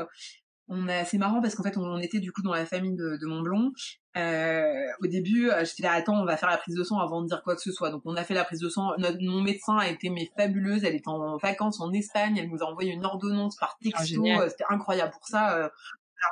[0.67, 3.17] on a, c'est marrant parce qu'en fait, on, était du coup dans la famille de,
[3.21, 3.71] de Montblon.
[4.17, 7.21] Euh, au début, euh, j'étais là, attends, on va faire la prise de sang avant
[7.21, 7.91] de dire quoi que ce soit.
[7.91, 8.93] Donc, on a fait la prise de sang.
[8.97, 10.83] Notre, mon médecin a été mais fabuleuse.
[10.83, 12.37] Elle était en vacances en Espagne.
[12.37, 14.23] Elle nous a envoyé une ordonnance par texto.
[14.39, 15.11] Ah, c'était incroyable.
[15.11, 15.69] Pour ça, euh,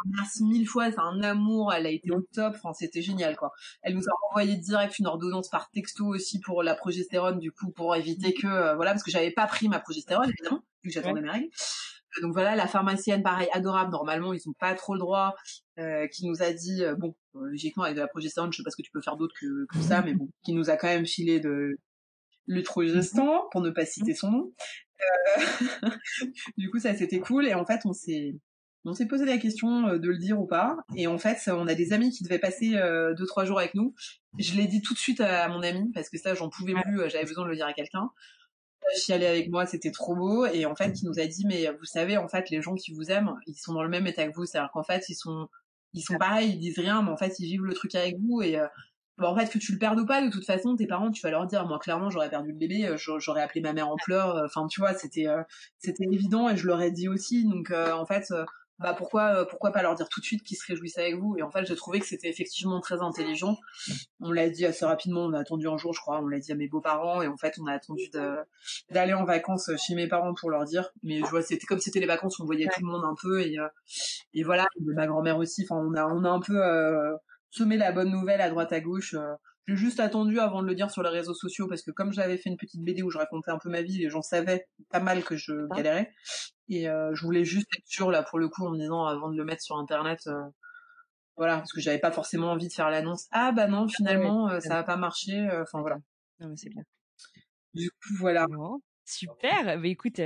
[0.09, 0.89] merci mille fois.
[0.89, 1.71] C'est un amour.
[1.71, 2.55] Elle a été au top.
[2.55, 3.51] Enfin, c'était génial, quoi.
[3.83, 7.69] Elle nous a envoyé direct une ordonnance par texto aussi pour la progestérone, du coup,
[7.71, 10.93] pour éviter que, euh, voilà, parce que j'avais pas pris ma progestérone, évidemment, vu que
[10.95, 11.49] j'attendais mes règles
[12.21, 13.91] donc voilà, la pharmacienne, pareil, adorable.
[13.91, 15.35] Normalement, ils ont pas trop le droit.
[15.79, 18.69] Euh, qui nous a dit, euh, bon, logiquement avec de la progestérone, je sais pas
[18.69, 20.87] ce que tu peux faire d'autre que, que ça, mais bon, qui nous a quand
[20.87, 21.79] même filé de
[22.45, 24.53] l'utrogestant, pour ne pas citer son nom.
[25.01, 25.41] Euh...
[26.57, 27.47] du coup, ça c'était cool.
[27.47, 28.35] Et en fait, on s'est
[28.85, 30.77] on s'est posé la question euh, de le dire ou pas.
[30.95, 33.75] Et en fait, on a des amis qui devaient passer euh, deux trois jours avec
[33.75, 33.95] nous.
[34.37, 37.09] Je l'ai dit tout de suite à mon ami parce que ça, j'en pouvais plus.
[37.09, 38.09] J'avais besoin de le dire à quelqu'un
[38.97, 40.45] chialé avec moi, c'était trop beau.
[40.45, 42.93] Et en fait, il nous a dit, mais vous savez, en fait, les gens qui
[42.93, 44.45] vous aiment, ils sont dans le même état que vous.
[44.45, 45.47] C'est-à-dire qu'en fait, ils sont,
[45.93, 48.41] ils sont pareils, ils disent rien, mais en fait, ils vivent le truc avec vous.
[48.41, 48.67] Et euh,
[49.17, 51.21] bah, en fait, que tu le perdes ou pas, de toute façon, tes parents, tu
[51.21, 53.95] vas leur dire, moi, clairement, j'aurais perdu le bébé, euh, j'aurais appelé ma mère en
[53.97, 54.35] pleurs.
[54.35, 55.27] Euh, enfin, tu vois, c'était,
[55.79, 57.45] c'était évident et je leur ai dit aussi.
[57.45, 58.31] Donc, en fait
[58.79, 61.35] bah pourquoi euh, pourquoi pas leur dire tout de suite qu'ils se réjouissent avec vous?
[61.37, 63.57] Et en fait j'ai trouvé que c'était effectivement très intelligent.
[64.19, 66.51] On l'a dit assez rapidement on a attendu un jour je crois on l'a dit
[66.51, 68.09] à mes beaux-parents et en fait on a attendu
[68.89, 70.89] d'aller en vacances chez mes parents pour leur dire.
[71.03, 73.41] Mais je vois c'était comme c'était les vacances on voyait tout le monde un peu
[73.41, 73.67] et euh,
[74.33, 77.15] et voilà ma grand-mère aussi enfin on a on a un peu euh,
[77.51, 79.15] semé la bonne nouvelle à droite à gauche
[79.67, 82.37] j'ai juste attendu avant de le dire sur les réseaux sociaux parce que comme j'avais
[82.37, 84.99] fait une petite BD où je racontais un peu ma vie, les gens savaient pas
[84.99, 85.75] mal que je ah.
[85.75, 86.11] galérais.
[86.69, 89.29] Et euh, je voulais juste être sûre là pour le coup en me disant avant
[89.29, 90.41] de le mettre sur internet, euh,
[91.37, 93.27] voilà, parce que j'avais pas forcément envie de faire l'annonce.
[93.31, 95.47] Ah bah non, finalement euh, ça a pas marché.
[95.61, 95.97] Enfin voilà.
[96.39, 96.83] Non mais c'est bien.
[97.73, 98.45] Du coup voilà.
[99.05, 99.79] super.
[99.79, 100.19] Mais écoute,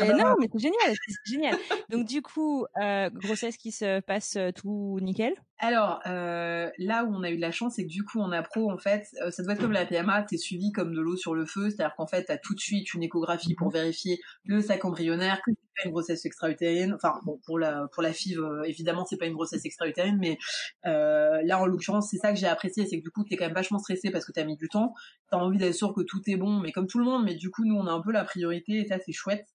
[0.00, 1.58] non, mais c'est génial, c'est génial.
[1.90, 5.34] Donc du coup, euh, grossesse qui se passe euh, tout nickel?
[5.64, 8.32] Alors euh, là où on a eu de la chance, c'est que du coup en
[8.32, 11.16] appro, en fait, euh, ça doit être comme la PMA, t'es suivi comme de l'eau
[11.16, 14.60] sur le feu, c'est-à-dire qu'en fait, t'as tout de suite une échographie pour vérifier le
[14.60, 16.94] sac embryonnaire, que c'est pas une grossesse extra-utérine.
[16.94, 20.36] Enfin bon, pour la pour la FIV, évidemment, c'est pas une grossesse extra-utérine, mais
[20.82, 23.54] là en l'occurrence, c'est ça que j'ai apprécié, c'est que du coup, t'es quand même
[23.54, 24.94] vachement stressé parce que t'as mis du temps,
[25.30, 27.50] t'as envie d'être sûr que tout est bon, mais comme tout le monde, mais du
[27.50, 29.46] coup, nous on a un peu la priorité et ça c'est chouette.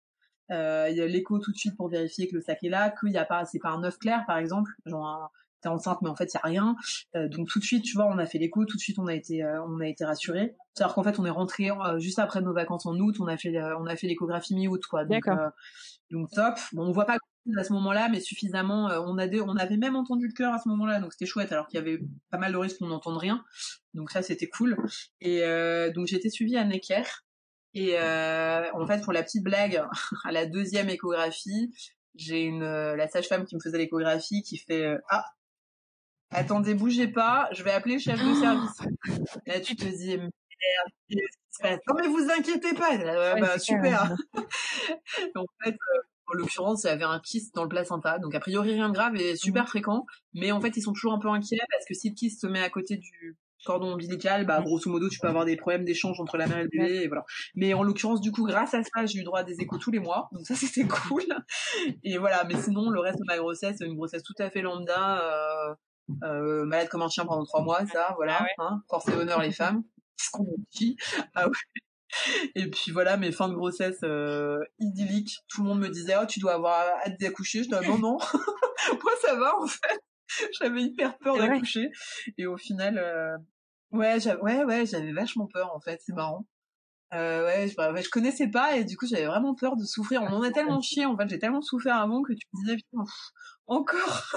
[0.51, 2.95] Euh, il y a l'écho tout de suite pour vérifier que le sac est là,
[2.97, 5.29] qu'il y a pas, c'est pas un œuf clair par exemple, genre
[5.67, 6.75] t'es enceinte mais en fait il y a rien.
[7.15, 9.07] Euh, donc tout de suite, tu vois, on a fait l'écho, tout de suite on
[9.07, 10.55] a été, euh, on a été rassuré.
[10.73, 13.57] C'est-à-dire qu'en fait on est rentré juste après nos vacances en août, on a fait,
[13.79, 15.05] on a fait l'échographie mi-août quoi.
[15.05, 15.25] Donc,
[16.11, 16.55] donc top.
[16.73, 17.17] Bon, on voit pas
[17.57, 18.85] à ce moment-là, mais suffisamment.
[18.85, 21.51] on a on avait même entendu le cœur à ce moment-là, donc c'était chouette.
[21.51, 21.99] Alors qu'il y avait
[22.29, 23.43] pas mal de risques qu'on n'entende rien,
[23.93, 24.77] donc ça c'était cool.
[25.21, 25.41] Et
[25.95, 27.03] donc été suivie à Necker.
[27.73, 29.83] Et euh, en fait, pour la petite blague,
[30.25, 31.71] à la deuxième échographie,
[32.15, 35.25] j'ai une euh, la sage-femme qui me faisait l'échographie qui fait euh, ah
[36.31, 38.81] attendez bougez pas, je vais appeler le chef de service.
[39.45, 42.97] Là tu te dis merde, non mais vous inquiétez pas,
[43.39, 44.15] bah, super.
[45.35, 45.75] en fait,
[46.27, 48.93] en l'occurrence, il y avait un kyste dans le placenta, donc a priori rien de
[48.93, 49.67] grave et super mmh.
[49.67, 52.41] fréquent, mais en fait ils sont toujours un peu inquiets parce que si le kyste
[52.41, 55.83] se met à côté du cordon ombilical, bah grosso modo tu peux avoir des problèmes
[55.83, 57.23] d'échange entre la mère et le bébé et voilà.
[57.55, 59.91] Mais en l'occurrence du coup grâce à ça j'ai eu droit à des échos tous
[59.91, 61.23] les mois, donc ça c'était cool.
[62.03, 64.61] Et voilà, mais sinon le reste de ma grossesse, c'est une grossesse tout à fait
[64.61, 65.75] lambda, euh,
[66.23, 69.41] euh, malade comme un chien pendant trois mois, ça voilà, ah hein, force et honneur
[69.41, 69.83] les femmes,
[70.17, 70.97] ce qu'on dit.
[71.35, 71.47] Ah
[72.55, 75.39] et puis voilà, mes fins de grossesse euh, idylliques.
[75.49, 77.63] Tout le monde me disait, oh, tu dois avoir hâte d'accoucher.
[77.63, 78.17] Je dis, non, non.
[79.03, 79.99] Moi, ça va, en fait.
[80.59, 81.91] J'avais hyper peur d'accoucher.
[82.37, 83.37] Et au final, euh,
[83.91, 86.45] Ouais, ouais, ouais, j'avais vachement peur en fait, c'est marrant.
[87.13, 90.21] Euh, ouais, je, bah, je connaissais pas et du coup j'avais vraiment peur de souffrir.
[90.23, 92.77] On en a tellement chié en fait, j'ai tellement souffert avant que tu me disais
[93.67, 94.35] encore.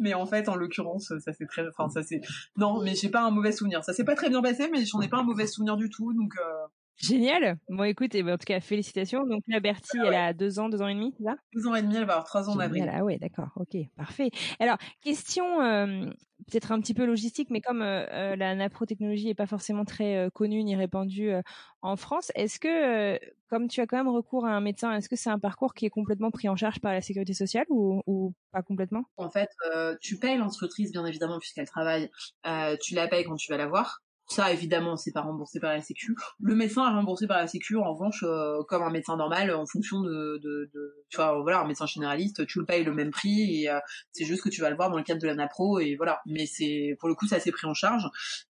[0.00, 2.20] Mais en fait, en l'occurrence, ça c'est très, enfin ça c'est,
[2.56, 3.84] non, mais j'ai pas un mauvais souvenir.
[3.84, 6.12] Ça s'est pas très bien passé, mais j'en ai pas un mauvais souvenir du tout,
[6.12, 6.34] donc.
[6.38, 6.66] Euh...
[6.98, 7.58] Génial.
[7.68, 9.24] Bon, écoute, et ben, en tout cas, félicitations.
[9.24, 11.36] Donc la Bertie, elle a deux ans, deux ans et demi, c'est ça?
[11.54, 12.90] Deux ans et demi, elle va avoir trois ans d'avril.
[12.92, 13.50] Ah ouais, d'accord.
[13.56, 14.30] Ok, parfait.
[14.58, 16.06] Alors, question euh,
[16.50, 20.28] peut-être un petit peu logistique, mais comme euh, euh, la naprotechnologie est pas forcément très
[20.34, 21.30] connue ni répandue
[21.82, 23.18] en France, est-ce que,
[23.48, 25.86] comme tu as quand même recours à un médecin, est-ce que c'est un parcours qui
[25.86, 29.04] est complètement pris en charge par la sécurité sociale ou, ou pas complètement?
[29.16, 29.50] En fait,
[30.00, 32.10] tu payes l'instructrice, bien évidemment, puisqu'elle travaille.
[32.82, 34.02] tu la payes quand tu vas la voir.
[34.28, 36.14] Ça, évidemment, c'est pas remboursé par la Sécu.
[36.38, 39.64] Le médecin est remboursé par la Sécu, en revanche, euh, comme un médecin normal, en
[39.64, 43.10] fonction de, de, de, tu vois, voilà, un médecin généraliste, tu le payes le même
[43.10, 43.80] prix et euh,
[44.12, 46.20] c'est juste que tu vas le voir dans le cadre de la NAPRO et voilà.
[46.26, 48.04] Mais c'est, pour le coup, ça s'est pris en charge.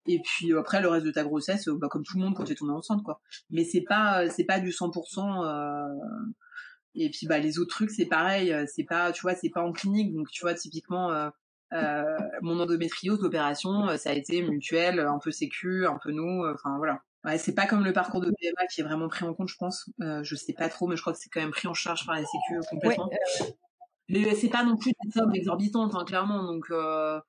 [0.08, 2.54] Et puis après, le reste de ta grossesse, bah, comme tout le monde quand tu
[2.54, 3.22] es tombée enceinte, quoi.
[3.52, 5.46] Mais c'est pas, c'est pas du 100%.
[5.46, 5.88] Euh...
[7.00, 8.52] Et puis bah les autres trucs, c'est pareil.
[8.74, 11.12] C'est pas, tu vois, c'est pas en clinique, donc tu vois, typiquement.
[11.12, 11.30] Euh, euh,
[12.42, 16.54] mon endométriose, l'opération, euh, ça a été mutuel, un peu sécu, un peu nous, euh,
[16.54, 17.02] enfin voilà.
[17.26, 19.58] Ouais, c'est pas comme le parcours de PMA qui est vraiment pris en compte, je
[19.58, 19.90] pense.
[20.02, 22.06] Euh, je sais pas trop, mais je crois que c'est quand même pris en charge
[22.06, 23.10] par la sécu complètement.
[23.10, 23.56] Ouais,
[24.10, 26.44] mais c'est pas non plus des sommes exorbitantes, hein, clairement.
[26.44, 27.20] Donc euh,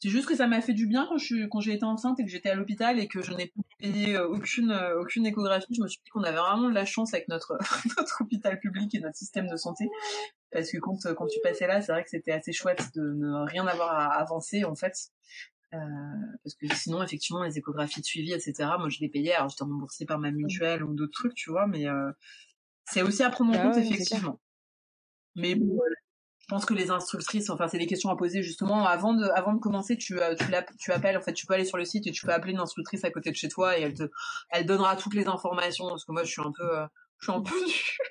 [0.00, 2.24] c'est juste que ça m'a fait du bien quand je quand j'ai été enceinte et
[2.24, 5.74] que j'étais à l'hôpital et que je n'ai pas payé aucune aucune échographie.
[5.74, 7.58] Je me suis dit qu'on avait vraiment de la chance avec notre
[7.98, 9.88] notre hôpital public et notre système de santé.
[10.50, 13.46] Parce que quand quand tu passais là, c'est vrai que c'était assez chouette de ne
[13.46, 14.94] rien avoir à avancer en fait.
[15.72, 15.78] Euh,
[16.42, 19.62] parce que sinon effectivement les échographies de suivi etc moi je les payais alors j'étais
[19.62, 22.10] remboursée par ma mutuelle ou d'autres trucs tu vois mais euh,
[22.90, 24.40] c'est aussi à prendre en ah compte effectivement.
[25.36, 25.78] Mais bon,
[26.50, 29.60] pense que les instructrices enfin c'est des questions à poser justement avant de avant de
[29.60, 30.46] commencer tu tu,
[30.78, 32.60] tu appelles en fait tu peux aller sur le site et tu peux appeler une
[32.60, 34.04] instructrice à côté de chez toi et elle te
[34.50, 36.86] elle donnera toutes les informations parce que moi je suis un peu euh,
[37.20, 37.54] je suis un peu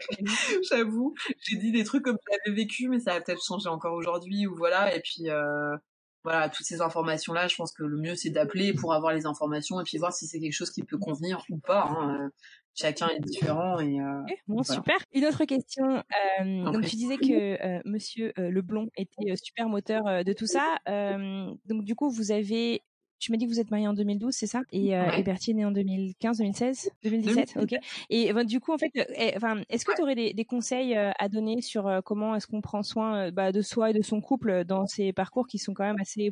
[0.70, 1.16] j'avoue.
[1.40, 4.56] J'ai dit des trucs comme j'avais vécu, mais ça a peut-être changé encore aujourd'hui, ou
[4.56, 4.96] voilà.
[4.96, 5.76] Et puis, euh,
[6.24, 9.80] voilà, toutes ces informations-là, je pense que le mieux, c'est d'appeler pour avoir les informations
[9.82, 11.86] et puis voir si c'est quelque chose qui peut convenir ou pas.
[11.86, 12.30] Hein.
[12.76, 14.98] Chacun est différent et euh, bon super.
[15.14, 16.04] Une autre question
[16.40, 20.78] euh, donc tu disais que euh, monsieur euh, Leblond était super moteur de tout ça.
[20.86, 22.82] Donc du coup vous avez
[23.20, 24.62] tu m'as dit que vous êtes mariée en 2012, c'est ça?
[24.72, 25.20] Et, ouais.
[25.20, 27.76] est née en 2015, 2016, 2017, ok.
[28.10, 30.96] Et ben, du coup, en fait, eh, enfin, est-ce que tu aurais des, des, conseils
[30.96, 34.64] à donner sur comment est-ce qu'on prend soin bah, de soi et de son couple
[34.64, 36.32] dans ces parcours qui sont quand même assez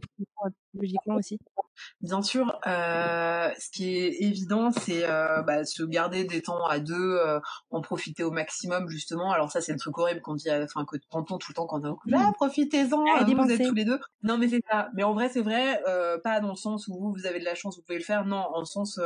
[1.18, 1.40] aussi
[2.02, 6.80] Bien sûr, euh, ce qui est évident, c'est euh, bah, se garder des temps à
[6.80, 9.32] deux, euh, en profiter au maximum justement.
[9.32, 11.84] Alors ça, c'est le truc horrible qu'on dit, enfin que t'entends tout le temps quand
[11.86, 14.00] on dit ah, profitez-en, ah, vous êtes tous les deux.
[14.24, 14.90] Non, mais c'est ça.
[14.96, 15.82] Mais en vrai, c'est vrai,
[16.24, 18.26] pas dans le sens où vous, vous avez de la chance, vous pouvez le faire.
[18.26, 19.00] Non, en le sens,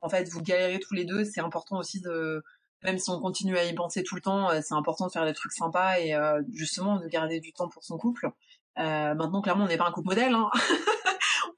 [0.00, 1.24] en fait, vous galérez tous les deux.
[1.24, 2.42] C'est important aussi de
[2.84, 5.32] même si on continue à y penser tout le temps, c'est important de faire des
[5.32, 6.14] trucs sympas et
[6.52, 8.30] justement de garder du temps pour son couple.
[8.76, 10.34] maintenant, clairement, on n'est pas un couple modèle.
[10.34, 10.50] Hein.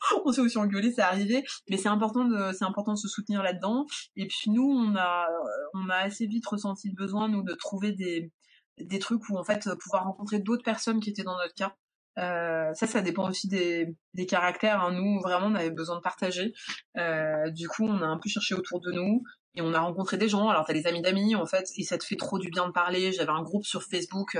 [0.25, 3.43] on s'est aussi engueulé, c'est arrivé, mais c'est important de, c'est important de se soutenir
[3.43, 3.87] là-dedans.
[4.17, 5.27] Et puis nous, on a,
[5.75, 8.33] on a assez vite ressenti le besoin nous de trouver des,
[8.79, 11.75] des trucs où en fait pouvoir rencontrer d'autres personnes qui étaient dans notre cas.
[12.19, 14.83] Euh, ça, ça dépend aussi des, des caractères.
[14.83, 14.93] Hein.
[14.93, 16.53] Nous, vraiment, on avait besoin de partager.
[16.97, 19.23] Euh, du coup, on a un peu cherché autour de nous
[19.55, 20.49] et on a rencontré des gens.
[20.49, 22.73] Alors, t'as des amis d'amis, en fait, et ça te fait trop du bien de
[22.73, 23.13] parler.
[23.13, 24.37] J'avais un groupe sur Facebook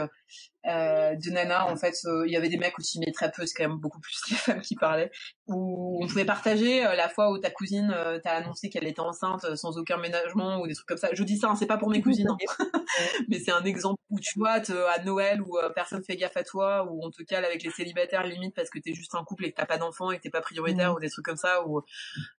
[0.67, 3.47] euh, de Nana, en fait, euh, il y avait des mecs aussi, mais très peu,
[3.47, 5.11] c'est quand même beaucoup plus les femmes qui parlaient,
[5.47, 9.55] où on pouvait partager euh, la fois où ta cousine t'a annoncé qu'elle était enceinte
[9.57, 11.09] sans aucun ménagement ou des trucs comme ça.
[11.13, 12.37] Je dis ça, hein, c'est pas pour mes cousines, hein.
[13.29, 16.87] mais c'est un exemple où tu vois, à Noël où personne fait gaffe à toi,
[16.91, 19.53] où on te cale avec les célibataires limite parce que t'es juste un couple et
[19.53, 20.97] que t'as pas d'enfant et que t'es pas prioritaire mmh.
[20.97, 21.83] ou des trucs comme ça, ou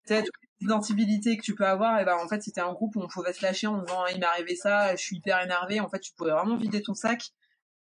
[0.06, 3.08] peut-être l'identibilité que tu peux avoir, et ben en fait c'était un groupe où on
[3.08, 5.80] pouvait se lâcher en disant il m'est arrivé ça, je suis hyper énervé.
[5.80, 7.32] En fait, tu pouvais vraiment vider ton sac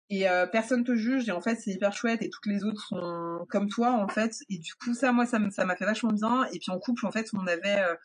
[0.10, 2.88] et euh, personne te juge et en fait c'est hyper chouette et toutes les autres
[2.88, 4.36] sont comme toi en fait.
[4.50, 6.46] Et du coup ça moi ça ça m'a fait vachement bien.
[6.54, 7.96] Et puis en couple en fait on avait euh,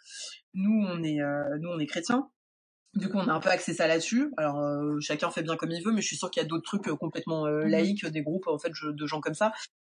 [0.55, 2.28] nous on est euh, nous on est chrétiens.
[2.94, 4.32] Du coup on a un peu axé ça là-dessus.
[4.36, 4.62] Alors
[5.01, 6.88] chacun fait bien comme il veut mais je suis sûre qu'il y a d'autres trucs
[6.99, 9.53] complètement mmh laïques des groupes en fait de gens comme ça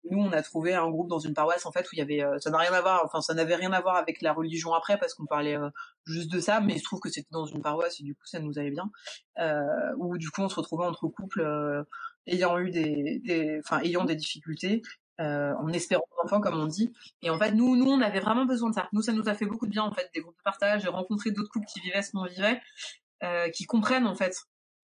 [0.10, 2.24] nous, on a trouvé un groupe dans une paroisse en fait où il y avait,
[2.40, 4.98] ça n'a rien à voir, enfin ça n'avait rien à voir avec la religion après
[4.98, 5.58] parce qu'on parlait
[6.06, 8.40] juste de ça, mais je trouve que c'était dans une paroisse et du coup ça
[8.40, 8.92] nous allait bien.
[9.40, 9.62] Euh,
[9.98, 11.86] où du coup on se retrouvait entre couples
[12.28, 14.82] ayant eu des, ayant des difficultés,
[15.22, 16.92] euh, en espérant enfants comme on dit.
[17.22, 18.90] Et en fait nous, nous on avait vraiment besoin de ça.
[18.94, 20.90] Nous ça nous a fait beaucoup de bien en fait des groupes de partage, de
[20.90, 22.62] rencontrer d'autres couples qui vivaient ce qu'on vivait,
[23.24, 24.36] euh, qui comprennent en fait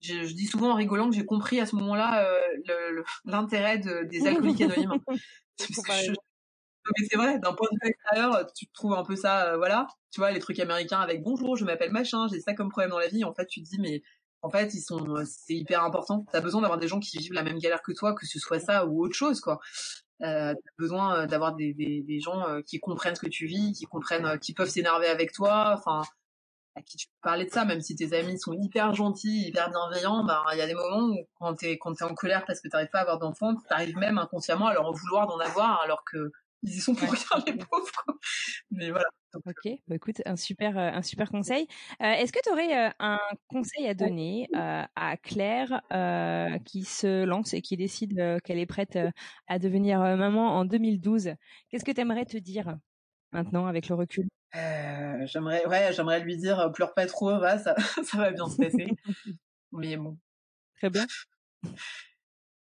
[0.01, 4.03] je, je, dis souvent en rigolant que j'ai compris à ce moment-là euh, l'intérêt de,
[4.03, 4.99] des alcooliques anonymes.
[5.07, 9.87] mais c'est vrai, d'un point de vue extérieur, tu trouves un peu ça, euh, voilà,
[10.11, 12.99] tu vois, les trucs américains avec bonjour, je m'appelle machin, j'ai ça comme problème dans
[12.99, 13.23] la vie.
[13.23, 14.01] En fait, tu te dis, mais
[14.41, 16.25] en fait, ils sont, euh, c'est hyper important.
[16.31, 18.59] T'as besoin d'avoir des gens qui vivent la même galère que toi, que ce soit
[18.59, 19.59] ça ou autre chose, quoi.
[20.21, 23.85] Euh, t'as besoin d'avoir des, des, des, gens qui comprennent ce que tu vis, qui
[23.85, 25.75] comprennent, qui peuvent s'énerver avec toi.
[25.77, 26.01] Enfin,
[26.75, 29.69] à qui tu peux parler de ça, même si tes amis sont hyper gentils, hyper
[29.69, 32.61] bienveillants, bah, il y a des moments où quand t'es, quand t'es en colère parce
[32.61, 36.03] que t'arrives pas à avoir d'enfants, t'arrives même inconsciemment à leur vouloir d'en avoir alors
[36.05, 36.31] que
[36.63, 37.91] ils y sont pour rien les pauvres.
[38.05, 38.15] Quoi.
[38.71, 39.05] Mais voilà.
[39.45, 41.67] Ok, bah écoute, un super, euh, un super conseil.
[42.01, 45.81] Euh, est-ce que tu aurais euh, un conseil à donner à Claire
[46.65, 48.97] qui se lance et qui décide qu'elle est prête
[49.47, 51.31] à devenir maman en 2012
[51.69, 52.77] Qu'est-ce que tu aimerais te dire
[53.31, 54.27] maintenant avec le recul?
[54.55, 58.49] Euh, j'aimerais, ouais, j'aimerais lui dire euh, pleure pas trop, va, ça, ça va bien
[58.49, 58.87] se passer.
[59.71, 60.17] Mais bon.
[60.77, 61.05] Très bien.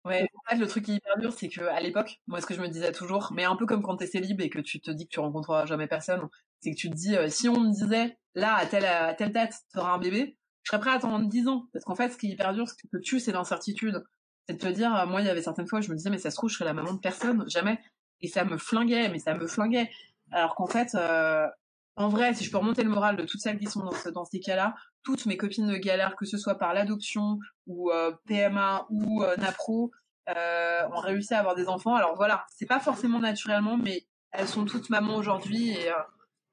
[0.05, 2.45] Ouais, en fait, le truc qui est hyper dur, c'est que à l'époque, moi, ce
[2.45, 4.81] que je me disais toujours, mais un peu comme quand t'es célib et que tu
[4.81, 6.27] te dis que tu rencontreras jamais personne,
[6.59, 9.31] c'est que tu te dis, euh, si on me disait, là, à telle, à telle
[9.31, 11.67] date, t'auras un bébé, je serais prêt à attendre 10 ans.
[11.71, 14.03] Parce qu'en fait, ce qui est hyper dur, ce qui te tue, c'est l'incertitude.
[14.47, 16.31] C'est de te dire, moi, il y avait certaines fois, je me disais, mais ça
[16.31, 17.79] se trouve, je serais la maman de personne, jamais.
[18.21, 19.89] Et ça me flinguait, mais ça me flinguait.
[20.31, 21.47] Alors qu'en fait, euh,
[21.95, 24.39] en vrai, si je peux remonter le moral de toutes celles qui sont dans, ces
[24.39, 24.73] cas-là,
[25.03, 27.37] toutes mes copines de galère, que ce soit par l'adoption
[27.67, 29.91] ou euh, PMA ou euh, NAPRO,
[30.29, 31.95] euh, ont réussi à avoir des enfants.
[31.95, 35.77] Alors voilà, c'est pas forcément naturellement, mais elles sont toutes mamans aujourd'hui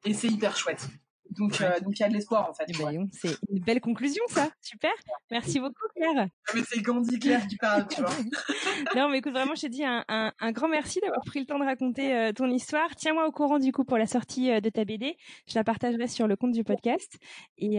[0.04, 0.88] et c'est hyper chouette.
[1.30, 2.64] Donc, euh, donc il y a de l'espoir en fait.
[3.12, 4.90] C'est une belle conclusion ça, super.
[5.30, 6.28] Merci beaucoup Claire.
[6.54, 8.10] Mais c'est Gandhi Claire qui parle, tu vois.
[8.96, 11.46] non mais écoute vraiment, je te dis un, un, un grand merci d'avoir pris le
[11.46, 12.88] temps de raconter euh, ton histoire.
[12.96, 15.16] Tiens-moi au courant du coup pour la sortie euh, de ta BD.
[15.46, 17.18] Je la partagerai sur le compte du podcast.
[17.58, 17.78] Et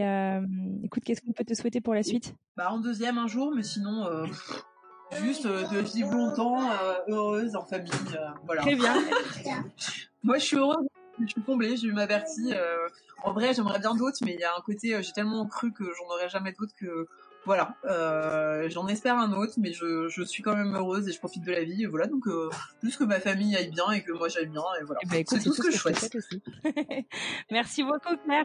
[0.84, 2.34] écoute, qu'est-ce qu'on peut te souhaiter pour la suite?
[2.56, 4.06] Bah en deuxième un jour, mais sinon
[5.22, 6.58] juste de vivre longtemps,
[7.08, 7.90] heureuse en famille,
[8.46, 8.62] voilà.
[8.62, 8.94] Très bien.
[10.22, 10.86] Moi je suis heureuse
[11.20, 12.52] je suis comblée, j'ai eu ma Bertie.
[12.52, 12.88] Euh,
[13.24, 15.72] en vrai, j'aimerais bien d'autres, mais il y a un côté, euh, j'ai tellement cru
[15.72, 17.08] que j'en aurais jamais d'autres que
[17.44, 21.18] voilà, euh, j'en espère un autre, mais je, je, suis quand même heureuse et je
[21.18, 21.82] profite de la vie.
[21.82, 22.50] Et voilà, donc euh,
[22.82, 25.00] juste que ma famille aille bien et que moi j'aille bien, et voilà.
[25.10, 26.14] Ben, c'est tout, ce que, je souhaite.
[26.14, 26.42] Aussi.
[27.50, 28.44] Merci beaucoup, Claire.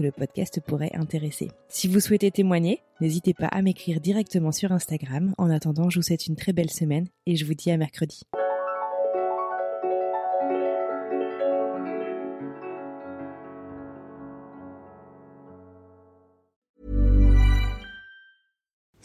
[0.00, 1.50] le podcast pourrait intéresser.
[1.68, 5.34] Si vous souhaitez témoigner, n'hésitez pas à m'écrire directement sur Instagram.
[5.38, 8.22] En attendant, je vous souhaite une très belle semaine et je vous dis à mercredi.